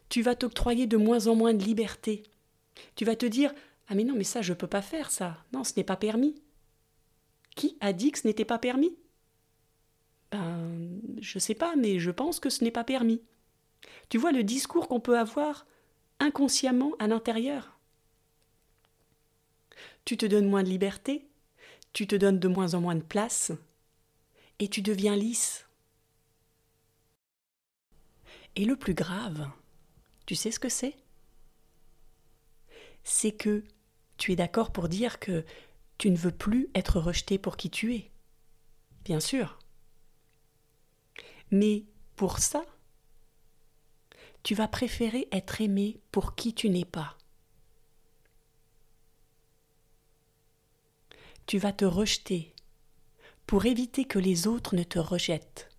Tu 0.08 0.22
vas 0.22 0.36
t'octroyer 0.36 0.88
de 0.88 0.98
moins 0.98 1.28
en 1.28 1.36
moins 1.36 1.54
de 1.54 1.64
liberté. 1.64 2.24
Tu 2.96 3.04
vas 3.04 3.16
te 3.16 3.26
dire 3.26 3.52
Ah 3.88 3.96
mais 3.96 4.04
non, 4.04 4.16
mais 4.16 4.24
ça 4.24 4.42
je 4.42 4.54
ne 4.54 4.58
peux 4.58 4.68
pas 4.68 4.82
faire 4.82 5.12
ça. 5.12 5.44
Non, 5.52 5.64
ce 5.64 5.74
n'est 5.78 5.84
pas 5.84 5.98
permis. 5.98 6.36
Qui 7.56 7.78
a 7.82 7.94
dit 7.94 8.12
que 8.12 8.20
ce 8.20 8.28
n'était 8.28 8.46
pas 8.46 8.60
permis? 8.60 8.96
Ben, 10.32 11.00
je 11.20 11.38
sais 11.38 11.54
pas, 11.54 11.76
mais 11.76 12.00
je 12.00 12.10
pense 12.12 12.40
que 12.40 12.50
ce 12.50 12.64
n'est 12.64 12.72
pas 12.72 12.84
permis. 12.84 13.22
Tu 14.10 14.18
vois 14.18 14.32
le 14.32 14.44
discours 14.44 14.88
qu'on 14.88 15.00
peut 15.00 15.20
avoir 15.20 15.68
inconsciemment 16.20 16.94
à 17.00 17.08
l'intérieur? 17.08 17.78
Tu 20.06 20.18
te 20.18 20.26
donnes 20.26 20.50
moins 20.50 20.64
de 20.64 20.70
liberté, 20.70 21.28
tu 21.94 22.08
te 22.08 22.16
donnes 22.16 22.40
de 22.40 22.48
moins 22.48 22.74
en 22.74 22.82
moins 22.82 22.96
de 22.96 23.02
place, 23.02 23.52
et 24.60 24.68
tu 24.68 24.82
deviens 24.82 25.16
lisse. 25.16 25.68
Et 28.56 28.66
le 28.66 28.76
plus 28.76 28.94
grave, 28.94 29.50
tu 30.26 30.36
sais 30.36 30.52
ce 30.52 30.60
que 30.60 30.70
c'est? 30.70 30.96
C'est 33.04 33.32
que 33.32 33.64
tu 34.18 34.32
es 34.32 34.36
d'accord 34.36 34.72
pour 34.72 34.90
dire 34.90 35.20
que 35.20 35.46
tu 35.98 36.10
ne 36.10 36.18
veux 36.18 36.32
plus 36.32 36.70
être 36.76 37.00
rejeté 37.00 37.38
pour 37.38 37.58
qui 37.58 37.70
tu 37.70 37.96
es. 37.96 38.12
Bien 39.04 39.20
sûr. 39.20 39.60
Mais 41.52 41.84
pour 42.16 42.40
ça, 42.40 42.66
tu 44.44 44.56
vas 44.56 44.68
préférer 44.68 45.28
être 45.32 45.62
aimé 45.62 46.02
pour 46.12 46.36
qui 46.36 46.54
tu 46.54 46.70
n'es 46.70 46.86
pas. 46.86 47.18
Tu 51.46 51.58
vas 51.58 51.74
te 51.74 51.86
rejeter 51.86 52.54
pour 53.46 53.66
éviter 53.66 54.06
que 54.06 54.20
les 54.20 54.48
autres 54.48 54.76
ne 54.76 54.84
te 54.84 55.00
rejettent. 55.00 55.70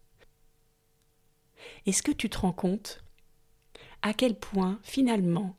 Est-ce 1.86 2.02
que 2.02 2.12
tu 2.12 2.28
te 2.28 2.38
rends 2.38 2.52
compte 2.52 3.02
à 4.02 4.12
quel 4.12 4.38
point, 4.38 4.78
finalement, 4.82 5.56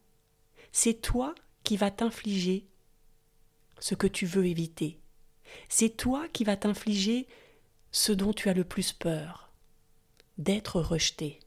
c'est 0.72 1.02
toi 1.02 1.34
qui 1.66 1.76
vas 1.76 1.92
t'infliger 1.92 2.66
ce 3.80 3.96
que 3.96 4.08
tu 4.08 4.26
veux 4.26 4.46
éviter 4.46 5.02
C'est 5.68 5.98
toi 5.98 6.28
qui 6.30 6.46
vas 6.46 6.56
t'infliger 6.56 7.28
ce 7.92 8.14
dont 8.14 8.32
tu 8.32 8.48
as 8.48 8.54
le 8.54 8.64
plus 8.64 8.94
peur 8.94 9.52
d'être 10.38 10.80
rejeté. 10.80 11.40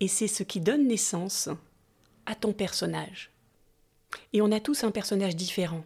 Et 0.00 0.08
c'est 0.08 0.28
ce 0.28 0.42
qui 0.42 0.60
donne 0.60 0.86
naissance 0.86 1.50
à 2.24 2.34
ton 2.34 2.52
personnage. 2.52 3.32
Et 4.32 4.40
on 4.40 4.50
a 4.50 4.60
tous 4.60 4.84
un 4.84 4.90
personnage 4.90 5.36
différent. 5.36 5.84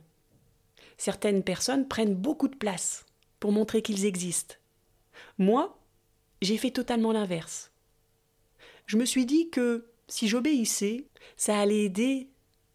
Certaines 0.97 1.43
personnes 1.43 1.89
prennent 1.89 2.15
beaucoup 2.15 2.49
de 2.49 2.55
place 2.55 3.05
pour 3.41 3.51
montrer 3.51 3.83
qu'ils 3.83 4.05
existent. 4.05 4.55
Moi, 5.39 5.77
j'ai 6.43 6.57
fait 6.57 6.71
totalement 6.71 7.13
l'inverse. 7.13 7.74
Je 8.87 8.97
me 8.97 9.05
suis 9.05 9.27
dit 9.27 9.51
que 9.51 9.87
si 10.09 10.29
j'obéissais, 10.29 11.07
ça 11.37 11.59
allait 11.59 11.85
aider 11.85 12.29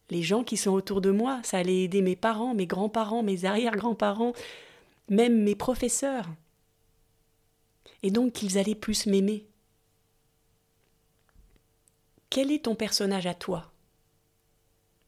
les 0.10 0.24
gens 0.24 0.44
qui 0.44 0.58
sont 0.58 0.72
autour 0.72 1.02
de 1.02 1.12
moi. 1.12 1.40
Ça 1.44 1.58
allait 1.58 1.84
aider 1.84 2.02
mes 2.02 2.16
parents, 2.16 2.56
mes 2.56 2.66
grands-parents, 2.66 3.24
mes 3.24 3.46
arrière-grands-parents, 3.46 4.34
même 5.10 5.44
mes 5.44 5.56
professeurs. 5.56 6.28
Et 8.02 8.12
donc 8.12 8.34
qu'ils 8.34 8.58
allaient 8.58 8.76
plus 8.76 9.06
m'aimer. 9.06 9.46
Quel 12.30 12.52
est 12.52 12.66
ton 12.66 12.76
personnage 12.76 13.28
à 13.28 13.34
toi? 13.34 13.72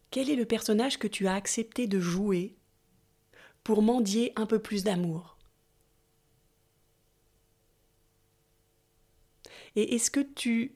Quel 0.10 0.30
est 0.30 0.36
le 0.36 0.46
personnage 0.46 1.00
que 1.00 1.08
tu 1.08 1.28
as 1.28 1.36
accepté 1.36 1.88
de 1.88 2.00
jouer 2.00 2.56
pour 3.64 3.82
mendier 3.82 4.34
un 4.36 4.46
peu 4.46 4.60
plus 4.60 4.84
d'amour? 4.84 5.38
Et 9.76 9.96
est-ce 9.96 10.12
que 10.12 10.20
tu 10.20 10.74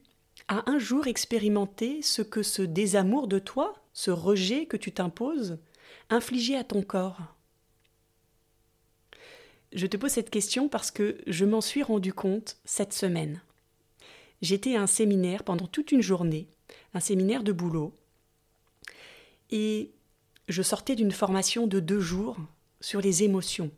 as 0.48 0.70
un 0.70 0.78
jour 0.78 1.08
expérimenté 1.08 2.02
ce 2.02 2.22
que 2.22 2.44
ce 2.44 2.62
désamour 2.62 3.28
de 3.28 3.40
toi 3.40 3.76
ce 3.96 4.12
rejet 4.12 4.66
que 4.66 4.78
tu 4.78 4.92
t'imposes, 4.92 5.58
infligé 6.10 6.56
à 6.58 6.66
ton 6.66 6.84
corps 6.84 7.22
Je 9.72 9.88
te 9.88 9.98
pose 9.98 10.12
cette 10.12 10.30
question 10.30 10.68
parce 10.68 10.92
que 10.92 11.18
je 11.26 11.46
m'en 11.46 11.62
suis 11.62 11.82
rendu 11.82 12.14
compte 12.14 12.58
cette 12.66 12.94
semaine. 12.94 13.42
J'étais 14.42 14.76
à 14.76 14.82
un 14.82 14.88
séminaire 14.88 15.44
pendant 15.44 15.66
toute 15.66 15.94
une 15.94 16.02
journée, 16.02 16.48
un 16.94 17.00
séminaire 17.00 17.42
de 17.42 17.54
boulot, 17.54 17.94
et 19.50 19.92
je 20.50 20.62
sortais 20.62 20.96
d'une 20.96 21.14
formation 21.14 21.66
de 21.66 21.80
deux 21.80 22.02
jours 22.02 22.38
sur 22.82 23.00
les 23.00 23.24
émotions. 23.24 23.72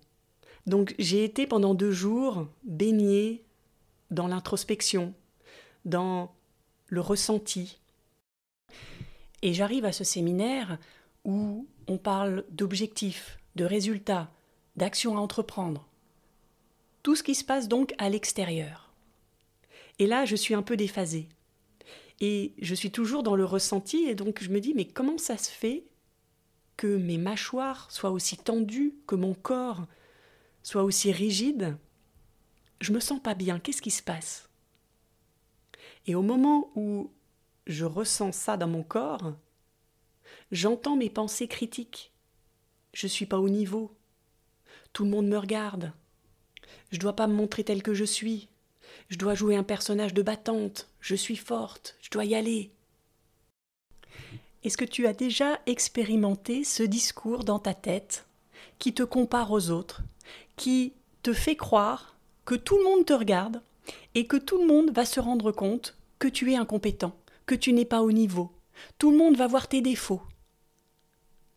Donc 0.66 0.96
j'ai 0.98 1.24
été 1.24 1.46
pendant 1.46 1.76
deux 1.76 1.92
jours 1.92 2.48
baignée 2.64 3.44
dans 4.10 4.28
l'introspection, 4.28 5.14
dans 5.86 6.34
le 6.88 7.01
ressenti, 7.01 7.79
et 9.41 9.53
j'arrive 9.53 9.86
à 9.86 9.91
ce 9.91 10.03
séminaire 10.03 10.77
où 11.24 11.67
on 11.88 11.98
parle 11.98 12.46
d'objectifs, 12.50 13.39
de 13.56 13.65
résultats, 13.65 14.32
d'actions 14.75 15.17
à 15.17 15.22
entreprendre. 15.22 15.88
Tout 17.03 17.15
ce 17.15 17.24
qui 17.24 17.36
se 17.36 17.44
passe 17.44 17.67
donc 17.67 17.94
à 17.98 18.10
l'extérieur. 18.10 18.91
Et 20.00 20.08
là, 20.08 20.25
je 20.25 20.36
suis 20.36 20.53
un 20.53 20.62
peu 20.62 20.75
déphasée. 20.77 21.27
Et 22.20 22.53
je 22.60 22.75
suis 22.75 22.91
toujours 22.91 23.24
dans 23.24 23.36
le 23.36 23.46
ressenti, 23.46 24.06
et 24.06 24.15
donc 24.15 24.41
je 24.41 24.50
me 24.50 24.60
dis, 24.60 24.74
mais 24.74 24.86
comment 24.86 25.17
ça 25.17 25.38
se 25.38 25.51
fait 25.51 25.84
que 26.75 26.98
mes 26.98 27.17
mâchoires 27.17 27.91
soient 27.91 28.12
aussi 28.12 28.38
tendues, 28.38 28.96
que 29.06 29.15
mon 29.15 29.34
corps 29.34 29.86
soit 30.63 30.84
aussi 30.84 31.12
rigide? 31.12 31.77
Je 32.82 32.91
me 32.91 33.00
sens 33.00 33.22
pas 33.22 33.36
bien, 33.36 33.60
qu'est-ce 33.60 33.82
qui 33.82 33.91
se 33.91 34.03
passe? 34.03 34.47
Et 36.08 36.16
au 36.16 36.22
moment 36.22 36.72
où 36.76 37.12
je 37.68 37.84
ressens 37.84 38.32
ça 38.32 38.56
dans 38.56 38.68
mon 38.68 38.84
corps, 38.84 39.34
j'entends 40.52 40.96
mes 40.96 41.10
pensées 41.10 41.50
critiques. 41.50 42.14
Je 42.94 43.06
ne 43.08 43.12
suis 43.12 43.26
pas 43.26 43.40
au 43.40 43.50
niveau. 43.50 43.92
Tout 44.94 45.04
le 45.04 45.12
monde 45.12 45.28
me 45.28 45.38
regarde. 45.38 45.92
Je 46.92 46.96
ne 46.96 47.02
dois 47.02 47.14
pas 47.14 47.28
me 47.28 47.34
montrer 47.34 47.66
tel 47.66 47.84
que 47.84 47.94
je 47.94 48.06
suis. 48.06 48.48
Je 49.10 49.18
dois 49.18 49.36
jouer 49.36 49.58
un 49.58 49.64
personnage 49.64 50.14
de 50.14 50.22
battante. 50.22 50.88
Je 51.02 51.16
suis 51.16 51.36
forte. 51.36 51.98
Je 52.02 52.10
dois 52.10 52.26
y 52.26 52.36
aller. 52.36 52.72
Est-ce 54.64 54.78
que 54.78 54.86
tu 54.86 55.08
as 55.08 55.14
déjà 55.14 55.60
expérimenté 55.66 56.64
ce 56.64 56.84
discours 56.84 57.44
dans 57.44 57.60
ta 57.60 57.74
tête 57.74 58.26
qui 58.80 58.94
te 58.94 59.04
compare 59.04 59.52
aux 59.52 59.70
autres, 59.70 60.02
qui 60.56 60.94
te 61.22 61.34
fait 61.34 61.56
croire 61.56 62.16
que 62.46 62.56
tout 62.56 62.78
le 62.78 62.84
monde 62.86 63.06
te 63.06 63.14
regarde 63.14 63.62
et 64.16 64.26
que 64.26 64.38
tout 64.38 64.58
le 64.58 64.68
monde 64.68 64.92
va 64.92 65.06
se 65.06 65.20
rendre 65.20 65.52
compte 65.52 65.97
que 66.20 66.28
tu 66.28 66.52
es 66.52 66.56
incompétent 66.56 67.16
que 67.48 67.56
tu 67.56 67.74
n'es 67.74 67.86
pas 67.86 68.04
au 68.04 68.12
niveau. 68.12 68.52
Tout 69.00 69.10
le 69.10 69.18
monde 69.18 69.38
va 69.38 69.48
voir 69.48 69.68
tes 69.68 69.82
défauts. 69.82 70.22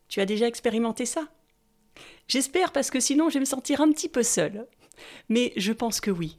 Tu 0.07 0.21
as 0.21 0.25
déjà 0.25 0.47
expérimenté 0.47 1.05
ça? 1.05 1.27
J'espère 2.27 2.71
parce 2.71 2.89
que 2.89 2.99
sinon 2.99 3.29
je 3.29 3.35
vais 3.35 3.41
me 3.41 3.45
sentir 3.45 3.81
un 3.81 3.91
petit 3.91 4.09
peu 4.09 4.23
seule. 4.23 4.65
Mais 5.29 5.53
je 5.57 5.73
pense 5.73 6.01
que 6.01 6.09
oui. 6.09 6.35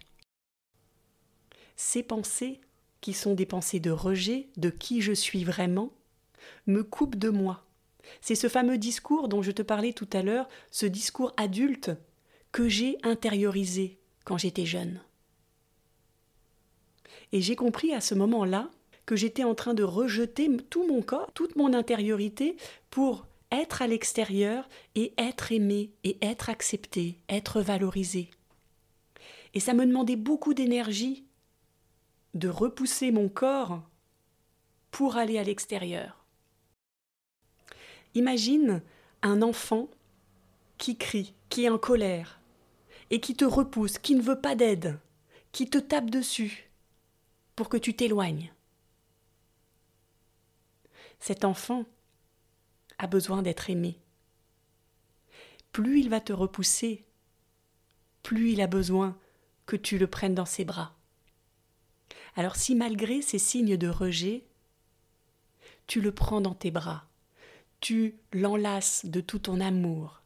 Ces 1.77 2.03
pensées, 2.03 2.61
qui 3.01 3.13
sont 3.13 3.35
des 3.35 3.47
pensées 3.47 3.81
de 3.81 3.91
rejet 3.91 4.49
de 4.57 4.71
qui 4.71 5.01
je 5.01 5.13
suis 5.13 5.45
vraiment, 5.45 5.93
me 6.67 6.83
coupent 6.83 7.17
de 7.17 7.29
moi. 7.29 7.65
C'est 8.21 8.35
ce 8.35 8.49
fameux 8.49 8.79
discours 8.79 9.29
dont 9.29 9.43
je 9.43 9.53
te 9.53 9.63
parlais 9.63 9.93
tout 9.93 10.09
à 10.13 10.23
l'heure, 10.23 10.49
ce 10.71 10.87
discours 10.87 11.33
adulte 11.37 11.91
que 12.53 12.69
j'ai 12.69 12.99
intériorisé 13.03 13.99
quand 14.25 14.39
j'étais 14.39 14.67
jeune. 14.67 15.01
Et 17.33 17.41
j'ai 17.41 17.57
compris 17.57 17.95
à 17.95 18.01
ce 18.01 18.15
moment-là 18.15 18.71
que 19.07 19.17
j'étais 19.17 19.45
en 19.45 19.55
train 19.55 19.75
de 19.75 19.83
rejeter 19.83 20.49
tout 20.71 20.87
mon 20.87 21.03
corps, 21.03 21.33
toute 21.33 21.57
mon 21.57 21.75
intériorité 21.75 22.57
pour 22.91 23.27
être 23.51 23.83
à 23.83 23.87
l'extérieur 23.87 24.69
et 24.95 25.13
être 25.19 25.53
aimé 25.53 25.91
et 26.05 26.17
être 26.23 26.49
accepté, 26.49 27.19
être 27.29 27.61
valorisé. 27.61 28.31
Et 29.55 29.61
ça 29.61 29.75
me 29.75 29.87
demandait 29.87 30.17
beaucoup 30.17 30.55
d'énergie 30.55 31.25
de 32.35 32.49
repousser 32.49 33.11
mon 33.11 33.29
corps 33.29 33.83
pour 34.91 35.17
aller 35.17 35.39
à 35.39 35.45
l'extérieur. 35.45 36.25
Imagine 38.15 38.83
un 39.23 39.43
enfant 39.43 39.89
qui 40.79 40.97
crie, 40.97 41.35
qui 41.49 41.65
est 41.65 41.69
en 41.69 41.79
colère, 41.79 42.41
et 43.11 43.21
qui 43.21 43.35
te 43.35 43.45
repousse, 43.45 43.99
qui 43.99 44.15
ne 44.15 44.23
veut 44.23 44.41
pas 44.41 44.55
d'aide, 44.55 44.99
qui 45.53 45.69
te 45.69 45.79
tape 45.79 46.11
dessus 46.11 46.72
pour 47.57 47.69
que 47.69 47.77
tu 47.77 47.95
t'éloignes. 47.95 48.53
Cet 51.19 51.45
enfant 51.45 51.85
a 52.99 53.07
besoin 53.07 53.43
d'être 53.43 53.71
aimé. 53.71 53.99
Plus 55.71 56.01
il 56.01 56.11
va 56.11 56.21
te 56.21 56.33
repousser, 56.33 57.05
plus 58.23 58.53
il 58.53 58.61
a 58.61 58.67
besoin 58.67 59.19
que 59.67 59.77
tu 59.77 59.99
le 59.99 60.07
prennes 60.07 60.35
dans 60.35 60.47
ses 60.47 60.65
bras. 60.65 60.95
Alors 62.35 62.57
si 62.57 62.75
malgré 62.75 63.23
ces 63.23 63.39
signes 63.39 63.77
de 63.77 63.89
rejet, 63.89 64.45
tu 65.87 66.01
le 66.01 66.13
prends 66.13 66.41
dans 66.41 66.55
tes 66.55 66.71
bras, 66.71 67.07
tu 67.81 68.17
l'enlaces 68.33 69.05
de 69.07 69.21
tout 69.21 69.41
ton 69.41 69.61
amour, 69.61 70.23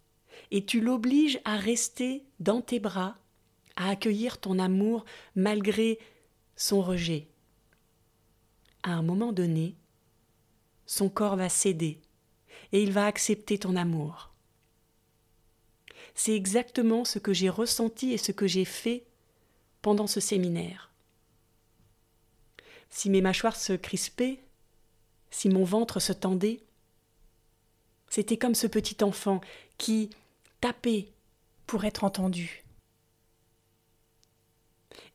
et 0.51 0.65
tu 0.65 0.81
l'obliges 0.81 1.41
à 1.45 1.57
rester 1.57 2.25
dans 2.41 2.61
tes 2.61 2.81
bras, 2.81 3.19
à 3.77 3.91
accueillir 3.91 4.39
ton 4.39 4.59
amour 4.59 5.05
malgré 5.35 5.99
son 6.57 6.83
rejet. 6.83 7.29
À 8.83 8.93
un 8.93 9.03
moment 9.03 9.33
donné, 9.33 9.77
son 10.87 11.09
corps 11.09 11.37
va 11.37 11.49
céder 11.49 12.01
et 12.73 12.83
il 12.83 12.93
va 12.93 13.07
accepter 13.07 13.59
ton 13.59 13.77
amour. 13.77 14.33
C'est 16.15 16.35
exactement 16.35 17.05
ce 17.05 17.19
que 17.19 17.35
j'ai 17.35 17.51
ressenti 17.51 18.13
et 18.13 18.19
ce 18.19 18.33
que 18.33 18.47
j'ai 18.47 18.65
fait 18.65 19.05
pendant 19.83 20.07
ce 20.07 20.21
séminaire. 20.21 20.91
Si 22.89 23.11
mes 23.11 23.21
mâchoires 23.21 23.57
se 23.57 23.75
crispaient, 23.75 24.41
si 25.31 25.49
mon 25.49 25.65
ventre 25.65 26.01
se 26.01 26.13
tendait, 26.13 26.63
c'était 28.09 28.39
comme 28.39 28.55
ce 28.55 28.67
petit 28.67 29.03
enfant 29.05 29.41
qui 29.77 30.11
tapait 30.61 31.13
pour 31.67 31.85
être 31.85 32.05
entendu. 32.05 32.65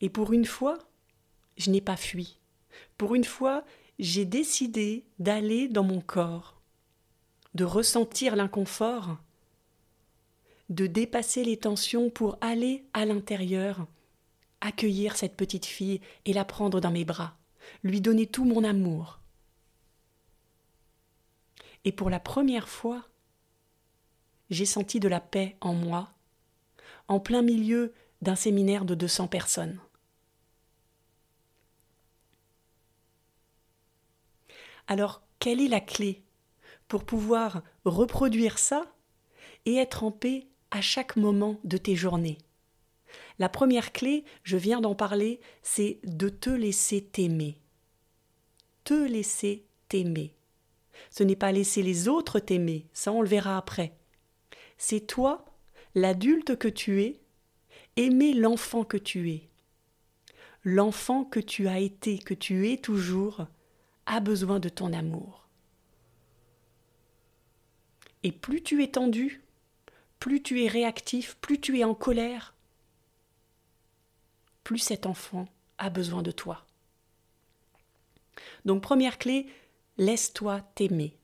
Et 0.02 0.10
pour 0.10 0.34
une 0.34 0.46
fois, 0.46 0.78
je 1.62 1.70
n'ai 1.70 1.82
pas 1.82 1.96
fui. 1.96 2.39
Pour 2.98 3.13
une 3.15 3.24
fois, 3.24 3.63
j'ai 4.00 4.25
décidé 4.25 5.06
d'aller 5.20 5.68
dans 5.68 5.84
mon 5.84 6.01
corps, 6.01 6.60
de 7.53 7.63
ressentir 7.63 8.36
l'inconfort, 8.36 9.18
de 10.70 10.88
dépasser 10.88 11.44
les 11.44 11.58
tensions 11.58 12.10
pour 12.10 12.38
aller 12.41 12.84
à 12.94 13.06
l'intérieur, 13.06 13.86
accueillir 14.62 15.15
cette 15.15 15.36
petite 15.36 15.65
fille 15.65 16.01
et 16.25 16.34
la 16.34 16.46
prendre 16.46 16.82
dans 16.82 16.91
mes 16.91 17.06
bras, 17.06 17.38
lui 17.84 18.01
donner 18.01 18.25
tout 18.25 18.46
mon 18.46 18.63
amour. 18.63 19.20
Et 21.86 21.91
pour 21.91 22.10
la 22.10 22.20
première 22.20 22.70
fois, 22.70 23.03
j'ai 24.50 24.65
senti 24.65 25.00
de 25.00 25.08
la 25.08 25.20
paix 25.20 25.58
en 25.62 25.74
moi, 25.74 26.12
en 27.08 27.20
plein 27.20 27.41
milieu 27.41 27.94
d'un 28.22 28.36
séminaire 28.36 28.86
de 28.86 28.96
200 28.96 29.27
personnes. 29.27 29.80
Alors, 34.92 35.22
quelle 35.40 35.62
est 35.62 35.70
la 35.70 35.80
clé 35.80 36.22
pour 36.90 37.06
pouvoir 37.06 37.64
reproduire 37.86 38.60
ça 38.60 38.94
et 39.66 39.75
être 39.75 40.04
en 40.04 40.12
paix 40.12 40.48
à 40.70 40.82
chaque 40.82 41.16
moment 41.16 41.62
de 41.64 41.77
tes 41.77 41.96
journées? 41.96 42.38
La 43.40 43.48
première 43.48 43.94
clé, 43.94 44.25
je 44.44 44.58
viens 44.58 44.82
d'en 44.82 44.94
parler, 44.94 45.40
c'est 45.64 46.01
de 46.04 46.27
te 46.27 46.50
laisser 46.50 47.06
t'aimer. 47.06 47.58
Te 48.84 49.08
laisser 49.08 49.64
t'aimer. 49.88 50.36
Ce 51.10 51.24
n'est 51.24 51.38
pas 51.38 51.54
laisser 51.54 51.84
les 51.84 52.10
autres 52.10 52.42
t'aimer, 52.42 52.86
ça 52.92 53.14
on 53.14 53.22
le 53.22 53.30
verra 53.30 53.58
après. 53.58 53.96
C'est 54.77 55.08
toi, 55.08 55.46
l'adulte 55.96 56.58
que 56.58 56.68
tu 56.68 57.01
es, 57.01 57.22
aimer 57.96 58.34
l'enfant 58.34 58.84
que 58.84 58.98
tu 58.98 59.32
es. 59.32 59.48
L'enfant 60.66 61.24
que 61.24 61.40
tu 61.40 61.70
as 61.70 61.80
été, 61.80 62.20
que 62.20 62.34
tu 62.34 62.70
es 62.70 62.75
toujours, 62.75 63.48
a 64.05 64.20
besoin 64.20 64.59
de 64.59 64.70
ton 64.70 64.94
amour. 64.94 65.48
Et 68.24 68.31
plus 68.31 68.61
tu 68.61 68.83
es 68.83 68.92
tendu, 68.92 69.42
plus 70.20 70.44
tu 70.44 70.64
es 70.64 70.68
réactif, 70.68 71.37
plus 71.42 71.59
tu 71.59 71.79
es 71.79 71.83
en 71.83 71.96
colère, 71.96 72.53
plus 74.64 74.79
cet 74.79 75.05
enfant 75.05 75.48
a 75.77 75.90
besoin 75.90 76.22
de 76.22 76.31
toi. 76.31 76.66
Donc 78.66 78.83
première 78.83 79.18
clé, 79.18 79.48
laisse-toi 79.98 80.61
t'aimer. 80.75 81.18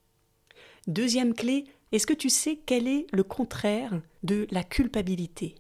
Deuxième 0.88 1.34
clé, 1.34 1.66
est-ce 1.92 2.08
que 2.08 2.14
tu 2.14 2.30
sais 2.30 2.60
quel 2.66 2.88
est 2.88 3.08
le 3.14 3.24
contraire 3.24 4.02
de 4.24 4.48
la 4.52 4.64
culpabilité? 4.64 5.56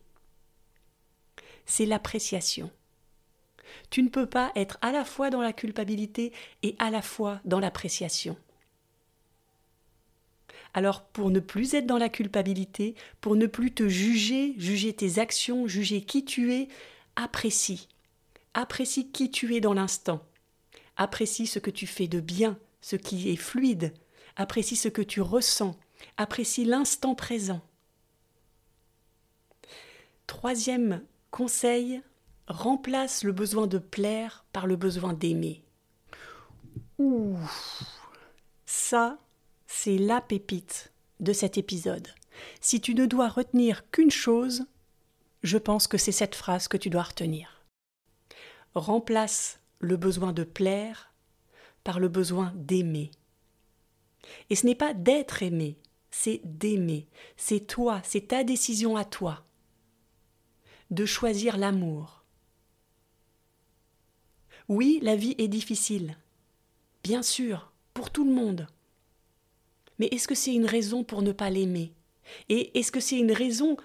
C'est 1.65 1.85
l'appréciation. 1.85 2.71
Tu 3.89 4.03
ne 4.03 4.09
peux 4.09 4.25
pas 4.25 4.51
être 4.55 4.77
à 4.81 4.91
la 4.91 5.05
fois 5.05 5.29
dans 5.29 5.41
la 5.41 5.53
culpabilité 5.53 6.33
et 6.63 6.75
à 6.79 6.89
la 6.89 7.01
fois 7.01 7.39
dans 7.45 7.59
l'appréciation. 7.59 8.37
Alors 10.73 11.05
pour 11.05 11.31
ne 11.31 11.39
plus 11.39 11.73
être 11.73 11.87
dans 11.87 11.97
la 11.97 12.09
culpabilité, 12.09 12.95
pour 13.21 13.35
ne 13.35 13.47
plus 13.47 13.73
te 13.73 13.87
juger, 13.87 14.53
juger 14.57 14.93
tes 14.93 15.19
actions, 15.19 15.67
juger 15.67 16.01
qui 16.01 16.23
tu 16.23 16.53
es, 16.53 16.67
apprécie. 17.15 17.87
Apprécie 18.53 19.09
qui 19.11 19.31
tu 19.31 19.55
es 19.55 19.59
dans 19.59 19.73
l'instant. 19.73 20.23
Apprécie 20.95 21.47
ce 21.47 21.59
que 21.59 21.71
tu 21.71 21.87
fais 21.87 22.07
de 22.07 22.19
bien, 22.19 22.57
ce 22.81 22.95
qui 22.95 23.29
est 23.29 23.35
fluide. 23.35 23.93
Apprécie 24.35 24.75
ce 24.75 24.87
que 24.87 25.01
tu 25.01 25.21
ressens. 25.21 25.75
Apprécie 26.17 26.65
l'instant 26.65 27.15
présent. 27.15 27.61
Troisième 30.27 31.01
conseil, 31.31 32.01
remplace 32.47 33.23
le 33.23 33.31
besoin 33.31 33.67
de 33.67 33.77
plaire 33.77 34.45
par 34.53 34.67
le 34.67 34.75
besoin 34.75 35.13
d'aimer. 35.13 35.63
Ouh, 36.97 37.37
ça, 38.65 39.19
c'est 39.67 39.97
la 39.97 40.21
pépite 40.21 40.91
de 41.19 41.33
cet 41.33 41.57
épisode. 41.57 42.07
Si 42.61 42.81
tu 42.81 42.95
ne 42.95 43.05
dois 43.05 43.29
retenir 43.29 43.89
qu'une 43.91 44.11
chose, 44.11 44.65
je 45.43 45.57
pense 45.57 45.87
que 45.87 45.97
c'est 45.97 46.11
cette 46.11 46.35
phrase 46.35 46.67
que 46.67 46.77
tu 46.77 46.89
dois 46.89 47.03
retenir. 47.03 47.65
Remplace 48.73 49.59
le 49.79 49.97
besoin 49.97 50.33
de 50.33 50.43
plaire 50.43 51.13
par 51.83 51.99
le 51.99 52.07
besoin 52.07 52.53
d'aimer. 52.55 53.11
Et 54.49 54.55
ce 54.55 54.65
n'est 54.65 54.75
pas 54.75 54.93
d'être 54.93 55.43
aimé, 55.43 55.77
c'est 56.11 56.41
d'aimer. 56.43 57.07
C'est 57.37 57.61
toi, 57.61 58.01
c'est 58.03 58.27
ta 58.27 58.43
décision 58.43 58.97
à 58.97 59.05
toi 59.05 59.43
de 60.89 61.05
choisir 61.05 61.57
l'amour, 61.57 62.16
oui, 64.69 64.99
la 65.01 65.15
vie 65.15 65.35
est 65.37 65.47
difficile. 65.47 66.17
Bien 67.03 67.23
sûr, 67.23 67.71
pour 67.93 68.11
tout 68.11 68.25
le 68.25 68.33
monde. 68.33 68.67
Mais 69.97 70.07
est-ce 70.07 70.27
que 70.27 70.35
c'est 70.35 70.53
une 70.53 70.65
raison 70.65 71.03
pour 71.03 71.21
ne 71.21 71.31
pas 71.31 71.49
l'aimer? 71.49 71.93
Et 72.49 72.77
est-ce 72.77 72.91
que 72.91 72.99
c'est 72.99 73.17
une 73.17 73.31
raison 73.31 73.77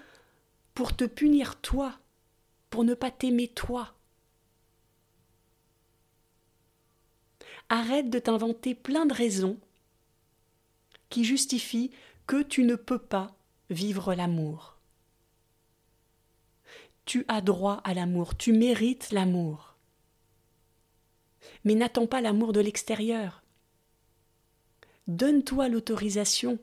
pour 0.73 0.95
te 0.95 1.05
punir 1.05 1.55
toi, 1.61 1.97
pour 2.69 2.83
ne 2.83 2.93
pas 2.93 3.11
t'aimer 3.11 3.47
toi? 3.47 3.93
Arrête 7.69 8.09
de 8.09 8.19
t'inventer 8.19 8.75
plein 8.75 9.05
de 9.05 9.13
raisons 9.13 9.57
qui 11.09 11.23
justifient 11.23 11.91
que 12.27 12.41
tu 12.41 12.63
ne 12.63 12.75
peux 12.75 12.99
pas 12.99 13.35
vivre 13.69 14.13
l'amour. 14.13 14.77
Tu 17.05 17.23
as 17.29 17.41
droit 17.41 17.81
à 17.85 17.93
l'amour, 17.93 18.37
tu 18.37 18.51
mérites 18.51 19.11
l'amour 19.11 19.72
mais 21.63 21.75
n'attends 21.75 22.07
pas 22.07 22.21
l'amour 22.21 22.53
de 22.53 22.59
l'extérieur. 22.59 23.43
Donne-toi 25.07 25.69
l'autorisation 25.69 26.59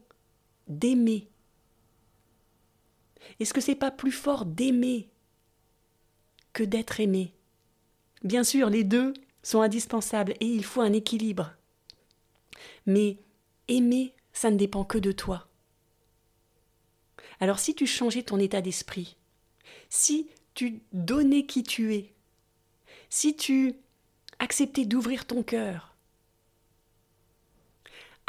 d'aimer. 0.68 1.28
Est-ce 3.38 3.52
que 3.52 3.60
c'est 3.60 3.74
pas 3.74 3.90
plus 3.90 4.12
fort 4.12 4.46
d'aimer 4.46 5.08
que 6.52 6.64
d'être 6.64 7.00
aimé? 7.00 7.34
Bien 8.22 8.44
sûr, 8.44 8.70
les 8.70 8.84
deux 8.84 9.14
sont 9.42 9.60
indispensables 9.60 10.34
et 10.40 10.46
il 10.46 10.64
faut 10.64 10.80
un 10.80 10.92
équilibre. 10.92 11.52
Mais 12.86 13.18
aimer, 13.68 14.14
ça 14.32 14.50
ne 14.50 14.56
dépend 14.56 14.84
que 14.84 14.98
de 14.98 15.12
toi. 15.12 15.48
Alors 17.40 17.58
si 17.58 17.74
tu 17.74 17.86
changeais 17.86 18.22
ton 18.22 18.38
état 18.38 18.60
d'esprit, 18.60 19.16
si 19.88 20.28
tu 20.54 20.82
donnais 20.92 21.46
qui 21.46 21.62
tu 21.62 21.94
es, 21.94 22.12
si 23.08 23.34
tu 23.34 23.74
accepter 24.40 24.86
d'ouvrir 24.86 25.26
ton 25.26 25.44
cœur, 25.44 25.90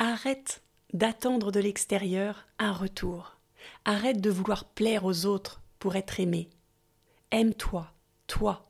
Arrête 0.04 0.64
d'attendre 0.94 1.52
de 1.52 1.60
l'extérieur 1.60 2.48
un 2.58 2.72
retour. 2.72 3.38
Arrête 3.86 4.20
de 4.20 4.32
vouloir 4.32 4.66
plaire 4.66 5.06
aux 5.06 5.28
autres 5.28 5.62
pour 5.78 5.96
être 5.96 6.20
aimé. 6.20 6.50
Aime-toi, 7.30 7.94
toi. 8.26 8.68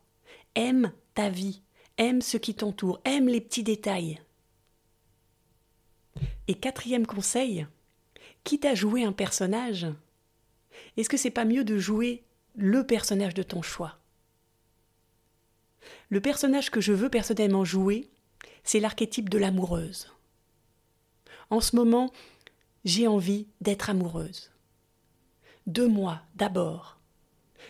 Aime 0.56 0.92
ta 1.14 1.30
vie. 1.30 1.62
Aime 1.98 2.22
ce 2.22 2.36
qui 2.36 2.54
t'entoure. 2.54 3.00
Aime 3.06 3.30
les 3.30 3.40
petits 3.40 3.64
détails. 3.64 4.20
Et 6.50 6.56
quatrième 6.56 7.08
conseil, 7.08 7.66
quitte 8.44 8.66
à 8.66 8.76
jouer 8.76 9.06
un 9.06 9.14
personnage, 9.14 9.88
est-ce 10.98 11.08
que 11.08 11.16
c'est 11.16 11.32
pas 11.32 11.46
mieux 11.46 11.64
de 11.64 11.78
jouer 11.78 12.26
le 12.56 12.86
personnage 12.86 13.36
de 13.36 13.44
ton 13.44 13.62
choix? 13.62 14.01
Le 16.10 16.22
personnage 16.22 16.70
que 16.70 16.82
je 16.82 16.94
veux 16.94 17.10
personnellement 17.10 17.66
jouer, 17.66 18.10
c'est 18.64 18.80
l'archétype 18.80 19.30
de 19.30 19.38
l'amoureuse. 19.38 20.08
En 21.50 21.60
ce 21.62 21.76
moment, 21.76 22.12
j'ai 22.86 23.08
envie 23.08 23.48
d'être 23.60 23.90
amoureuse. 23.90 24.52
De 25.68 25.86
moi 25.86 26.22
d'abord, 26.36 26.98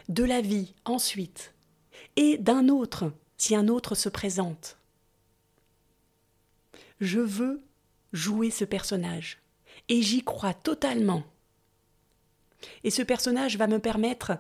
de 0.08 0.24
la 0.24 0.42
vie 0.42 0.74
ensuite, 0.86 1.54
et 2.16 2.38
d'un 2.38 2.70
autre 2.70 3.12
si 3.38 3.56
un 3.56 3.68
autre 3.68 3.96
se 3.96 4.10
présente. 4.10 4.78
Je 7.00 7.20
veux 7.20 7.62
jouer 8.14 8.52
ce 8.52 8.66
personnage, 8.66 9.40
et 9.90 10.02
j'y 10.02 10.24
crois 10.24 10.54
totalement. 10.54 11.24
Et 12.84 12.92
ce 12.92 13.02
personnage 13.02 13.58
va 13.58 13.68
me 13.68 13.80
permettre 13.80 14.34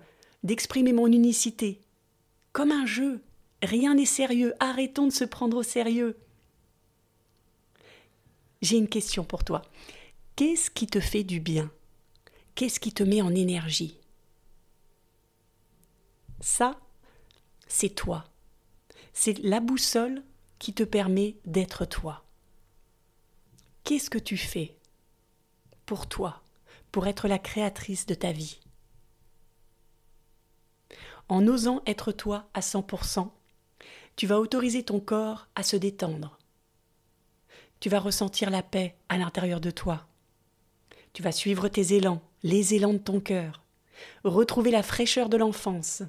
d'exprimer 0.44 0.94
mon 0.94 1.08
unicité, 1.08 1.82
comme 2.54 2.72
un 2.72 2.86
jeu. 2.86 3.22
Rien 3.64 3.94
n'est 3.94 4.06
sérieux, 4.06 4.54
arrêtons 4.60 5.08
de 5.08 5.12
se 5.12 5.24
prendre 5.24 5.58
au 5.58 5.64
sérieux. 5.64 6.18
J'ai 8.62 8.78
une 8.78 8.90
question 8.90 9.24
pour 9.24 9.44
toi. 9.44 9.62
Qu'est-ce 10.36 10.72
qui 10.72 10.88
te 10.88 11.00
fait 11.00 11.24
du 11.24 11.40
bien? 11.40 11.72
Qu'est-ce 12.56 12.80
qui 12.80 12.94
te 12.94 13.04
met 13.04 13.22
en 13.22 13.34
énergie? 13.34 13.98
Ça, 16.40 16.80
c'est 17.68 17.90
toi. 17.90 18.26
C'est 19.14 19.38
la 19.40 19.60
boussole 19.60 20.24
qui 20.58 20.74
te 20.74 20.84
permet 20.84 21.38
d'être 21.46 21.86
toi. 21.86 22.24
Qu'est-ce 23.84 24.10
que 24.10 24.18
tu 24.18 24.38
fais 24.38 24.76
pour 25.86 26.08
toi, 26.08 26.42
pour 26.92 27.08
être 27.08 27.28
la 27.28 27.40
créatrice 27.40 28.06
de 28.06 28.14
ta 28.14 28.32
vie? 28.32 28.60
En 31.30 31.48
osant 31.48 31.82
être 31.86 32.12
toi 32.12 32.50
à 32.54 32.60
100%, 32.60 33.32
tu 34.22 34.28
vas 34.28 34.40
autoriser 34.40 34.84
ton 34.84 35.00
corps 35.00 35.48
à 35.56 35.64
se 35.64 35.76
détendre. 35.76 36.38
Tu 37.80 37.90
vas 37.90 37.98
ressentir 37.98 38.52
la 38.52 38.62
paix 38.62 38.96
à 39.10 39.18
l'intérieur 39.18 39.60
de 39.60 39.72
toi. 39.72 40.06
Tu 41.12 41.24
vas 41.24 41.32
suivre 41.32 41.70
tes 41.70 41.96
élans, 41.96 42.22
les 42.44 42.76
élans 42.76 42.94
de 42.94 43.00
ton 43.00 43.20
cœur, 43.20 43.64
retrouver 44.24 44.70
la 44.70 44.84
fraîcheur 44.84 45.28
de 45.28 45.38
l'enfance, 45.38 46.04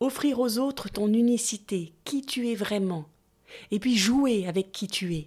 offrir 0.00 0.40
aux 0.40 0.58
autres 0.58 0.88
ton 0.88 1.12
unicité, 1.12 1.94
qui 2.02 2.22
tu 2.22 2.48
es 2.48 2.56
vraiment, 2.56 3.08
et 3.70 3.78
puis 3.78 3.96
jouer 3.96 4.48
avec 4.48 4.72
qui 4.72 4.88
tu 4.88 5.14
es. 5.14 5.26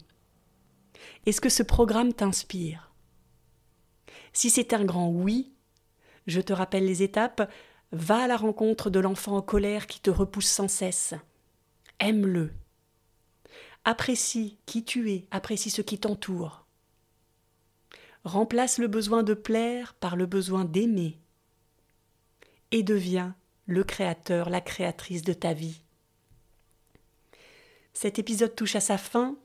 Est-ce 1.25 1.39
que 1.39 1.47
ce 1.47 1.63
programme 1.63 2.11
t'inspire? 2.11 2.91
Si 4.33 4.49
c'est 4.49 4.73
un 4.73 4.83
grand 4.83 5.07
oui, 5.07 5.53
je 6.27 6.41
te 6.41 6.51
rappelle 6.51 6.85
les 6.85 7.03
étapes, 7.03 7.49
va 7.93 8.23
à 8.23 8.27
la 8.27 8.35
rencontre 8.35 8.89
de 8.89 8.99
l'enfant 8.99 9.37
en 9.37 9.41
colère 9.41 9.87
qui 9.87 10.01
te 10.01 10.09
repousse 10.09 10.49
sans 10.49 10.67
cesse. 10.67 11.15
Aime-le. 12.01 12.49
Apprécie 13.85 14.57
qui 14.65 14.83
tu 14.83 15.11
es, 15.11 15.27
apprécie 15.29 15.69
ce 15.69 15.83
qui 15.83 15.99
t'entoure. 15.99 16.65
Remplace 18.23 18.79
le 18.79 18.87
besoin 18.87 19.21
de 19.21 19.35
plaire 19.35 19.93
par 19.93 20.15
le 20.15 20.25
besoin 20.25 20.65
d'aimer. 20.65 21.19
Et 22.71 22.81
deviens 22.81 23.35
le 23.67 23.83
créateur, 23.83 24.49
la 24.49 24.61
créatrice 24.61 25.21
de 25.21 25.33
ta 25.33 25.53
vie. 25.53 25.83
Cet 27.93 28.17
épisode 28.17 28.55
touche 28.55 28.75
à 28.75 28.79
sa 28.81 28.97
fin. 28.97 29.37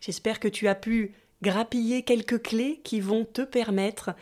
J'espère 0.00 0.40
que 0.40 0.48
tu 0.48 0.68
as 0.68 0.74
pu 0.74 1.12
grappiller 1.42 2.04
quelques 2.04 2.40
clés 2.40 2.80
qui 2.84 3.00
vont 3.00 3.26
te 3.26 3.42
permettre 3.42 4.16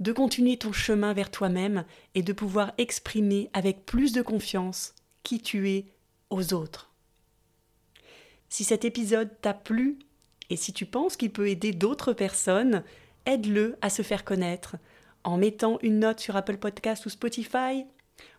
de 0.00 0.10
continuer 0.10 0.56
ton 0.56 0.72
chemin 0.72 1.12
vers 1.12 1.30
toi-même 1.30 1.84
et 2.16 2.22
de 2.22 2.32
pouvoir 2.32 2.72
exprimer 2.76 3.50
avec 3.52 3.86
plus 3.86 4.12
de 4.12 4.22
confiance 4.22 4.96
qui 5.22 5.40
tu 5.40 5.70
es 5.70 5.86
aux 6.30 6.54
autres. 6.54 6.90
Si 8.48 8.64
cet 8.64 8.84
épisode 8.84 9.30
t'a 9.40 9.54
plu 9.54 9.98
et 10.50 10.56
si 10.56 10.72
tu 10.72 10.86
penses 10.86 11.16
qu'il 11.16 11.30
peut 11.30 11.48
aider 11.48 11.72
d'autres 11.72 12.12
personnes, 12.12 12.82
aide-le 13.26 13.76
à 13.82 13.90
se 13.90 14.02
faire 14.02 14.24
connaître 14.24 14.76
en 15.24 15.36
mettant 15.36 15.78
une 15.82 15.98
note 15.98 16.20
sur 16.20 16.36
Apple 16.36 16.56
Podcast 16.56 17.04
ou 17.04 17.10
Spotify, 17.10 17.84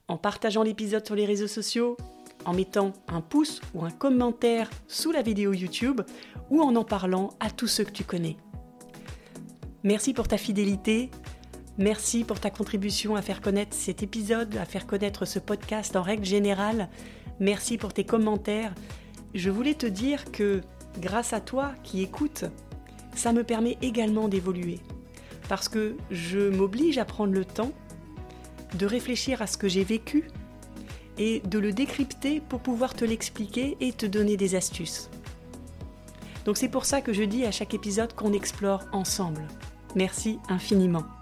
en 0.07 0.17
partageant 0.17 0.63
l'épisode 0.63 1.05
sur 1.05 1.15
les 1.15 1.25
réseaux 1.25 1.47
sociaux, 1.47 1.97
en 2.45 2.53
mettant 2.53 2.93
un 3.07 3.21
pouce 3.21 3.61
ou 3.75 3.85
un 3.85 3.91
commentaire 3.91 4.69
sous 4.87 5.11
la 5.11 5.21
vidéo 5.21 5.53
YouTube 5.53 6.01
ou 6.49 6.61
en 6.61 6.75
en 6.75 6.83
parlant 6.83 7.31
à 7.39 7.51
tous 7.51 7.67
ceux 7.67 7.83
que 7.83 7.91
tu 7.91 8.03
connais. 8.03 8.37
Merci 9.83 10.13
pour 10.13 10.27
ta 10.27 10.37
fidélité, 10.37 11.11
merci 11.79 12.25
pour 12.25 12.39
ta 12.39 12.51
contribution 12.51 13.15
à 13.15 13.21
faire 13.21 13.41
connaître 13.41 13.75
cet 13.75 14.03
épisode, 14.03 14.55
à 14.57 14.65
faire 14.65 14.85
connaître 14.85 15.25
ce 15.25 15.39
podcast 15.39 15.95
en 15.95 16.03
règle 16.03 16.25
générale. 16.25 16.89
Merci 17.39 17.77
pour 17.77 17.93
tes 17.93 18.03
commentaires. 18.03 18.75
Je 19.33 19.49
voulais 19.49 19.73
te 19.73 19.85
dire 19.85 20.31
que 20.31 20.61
grâce 20.99 21.33
à 21.33 21.39
toi 21.39 21.71
qui 21.83 22.03
écoutes, 22.03 22.45
ça 23.15 23.33
me 23.33 23.43
permet 23.43 23.77
également 23.81 24.27
d'évoluer. 24.27 24.79
Parce 25.47 25.69
que 25.69 25.95
je 26.11 26.49
m'oblige 26.49 26.97
à 26.97 27.05
prendre 27.05 27.33
le 27.33 27.45
temps 27.45 27.71
de 28.77 28.85
réfléchir 28.85 29.41
à 29.41 29.47
ce 29.47 29.57
que 29.57 29.67
j'ai 29.67 29.83
vécu 29.83 30.27
et 31.17 31.39
de 31.39 31.59
le 31.59 31.71
décrypter 31.71 32.39
pour 32.39 32.59
pouvoir 32.59 32.93
te 32.93 33.05
l'expliquer 33.05 33.77
et 33.79 33.93
te 33.93 34.05
donner 34.05 34.37
des 34.37 34.55
astuces. 34.55 35.09
Donc 36.45 36.57
c'est 36.57 36.69
pour 36.69 36.85
ça 36.85 37.01
que 37.01 37.13
je 37.13 37.23
dis 37.23 37.45
à 37.45 37.51
chaque 37.51 37.73
épisode 37.73 38.13
qu'on 38.13 38.33
explore 38.33 38.83
ensemble. 38.91 39.41
Merci 39.95 40.39
infiniment. 40.49 41.18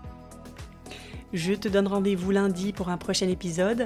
Je 1.34 1.54
te 1.54 1.68
donne 1.68 1.88
rendez-vous 1.88 2.32
lundi 2.32 2.72
pour 2.72 2.90
un 2.90 2.98
prochain 2.98 3.28
épisode 3.28 3.86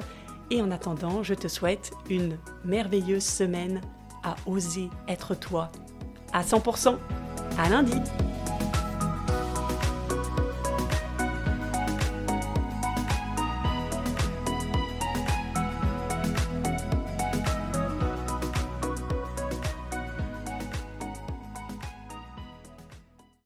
et 0.50 0.62
en 0.62 0.70
attendant, 0.70 1.22
je 1.22 1.34
te 1.34 1.48
souhaite 1.48 1.92
une 2.08 2.38
merveilleuse 2.64 3.24
semaine 3.24 3.80
à 4.22 4.36
oser 4.46 4.88
être 5.08 5.34
toi 5.34 5.72
à 6.32 6.42
100%. 6.42 6.96
À 7.58 7.68
lundi! 7.68 8.00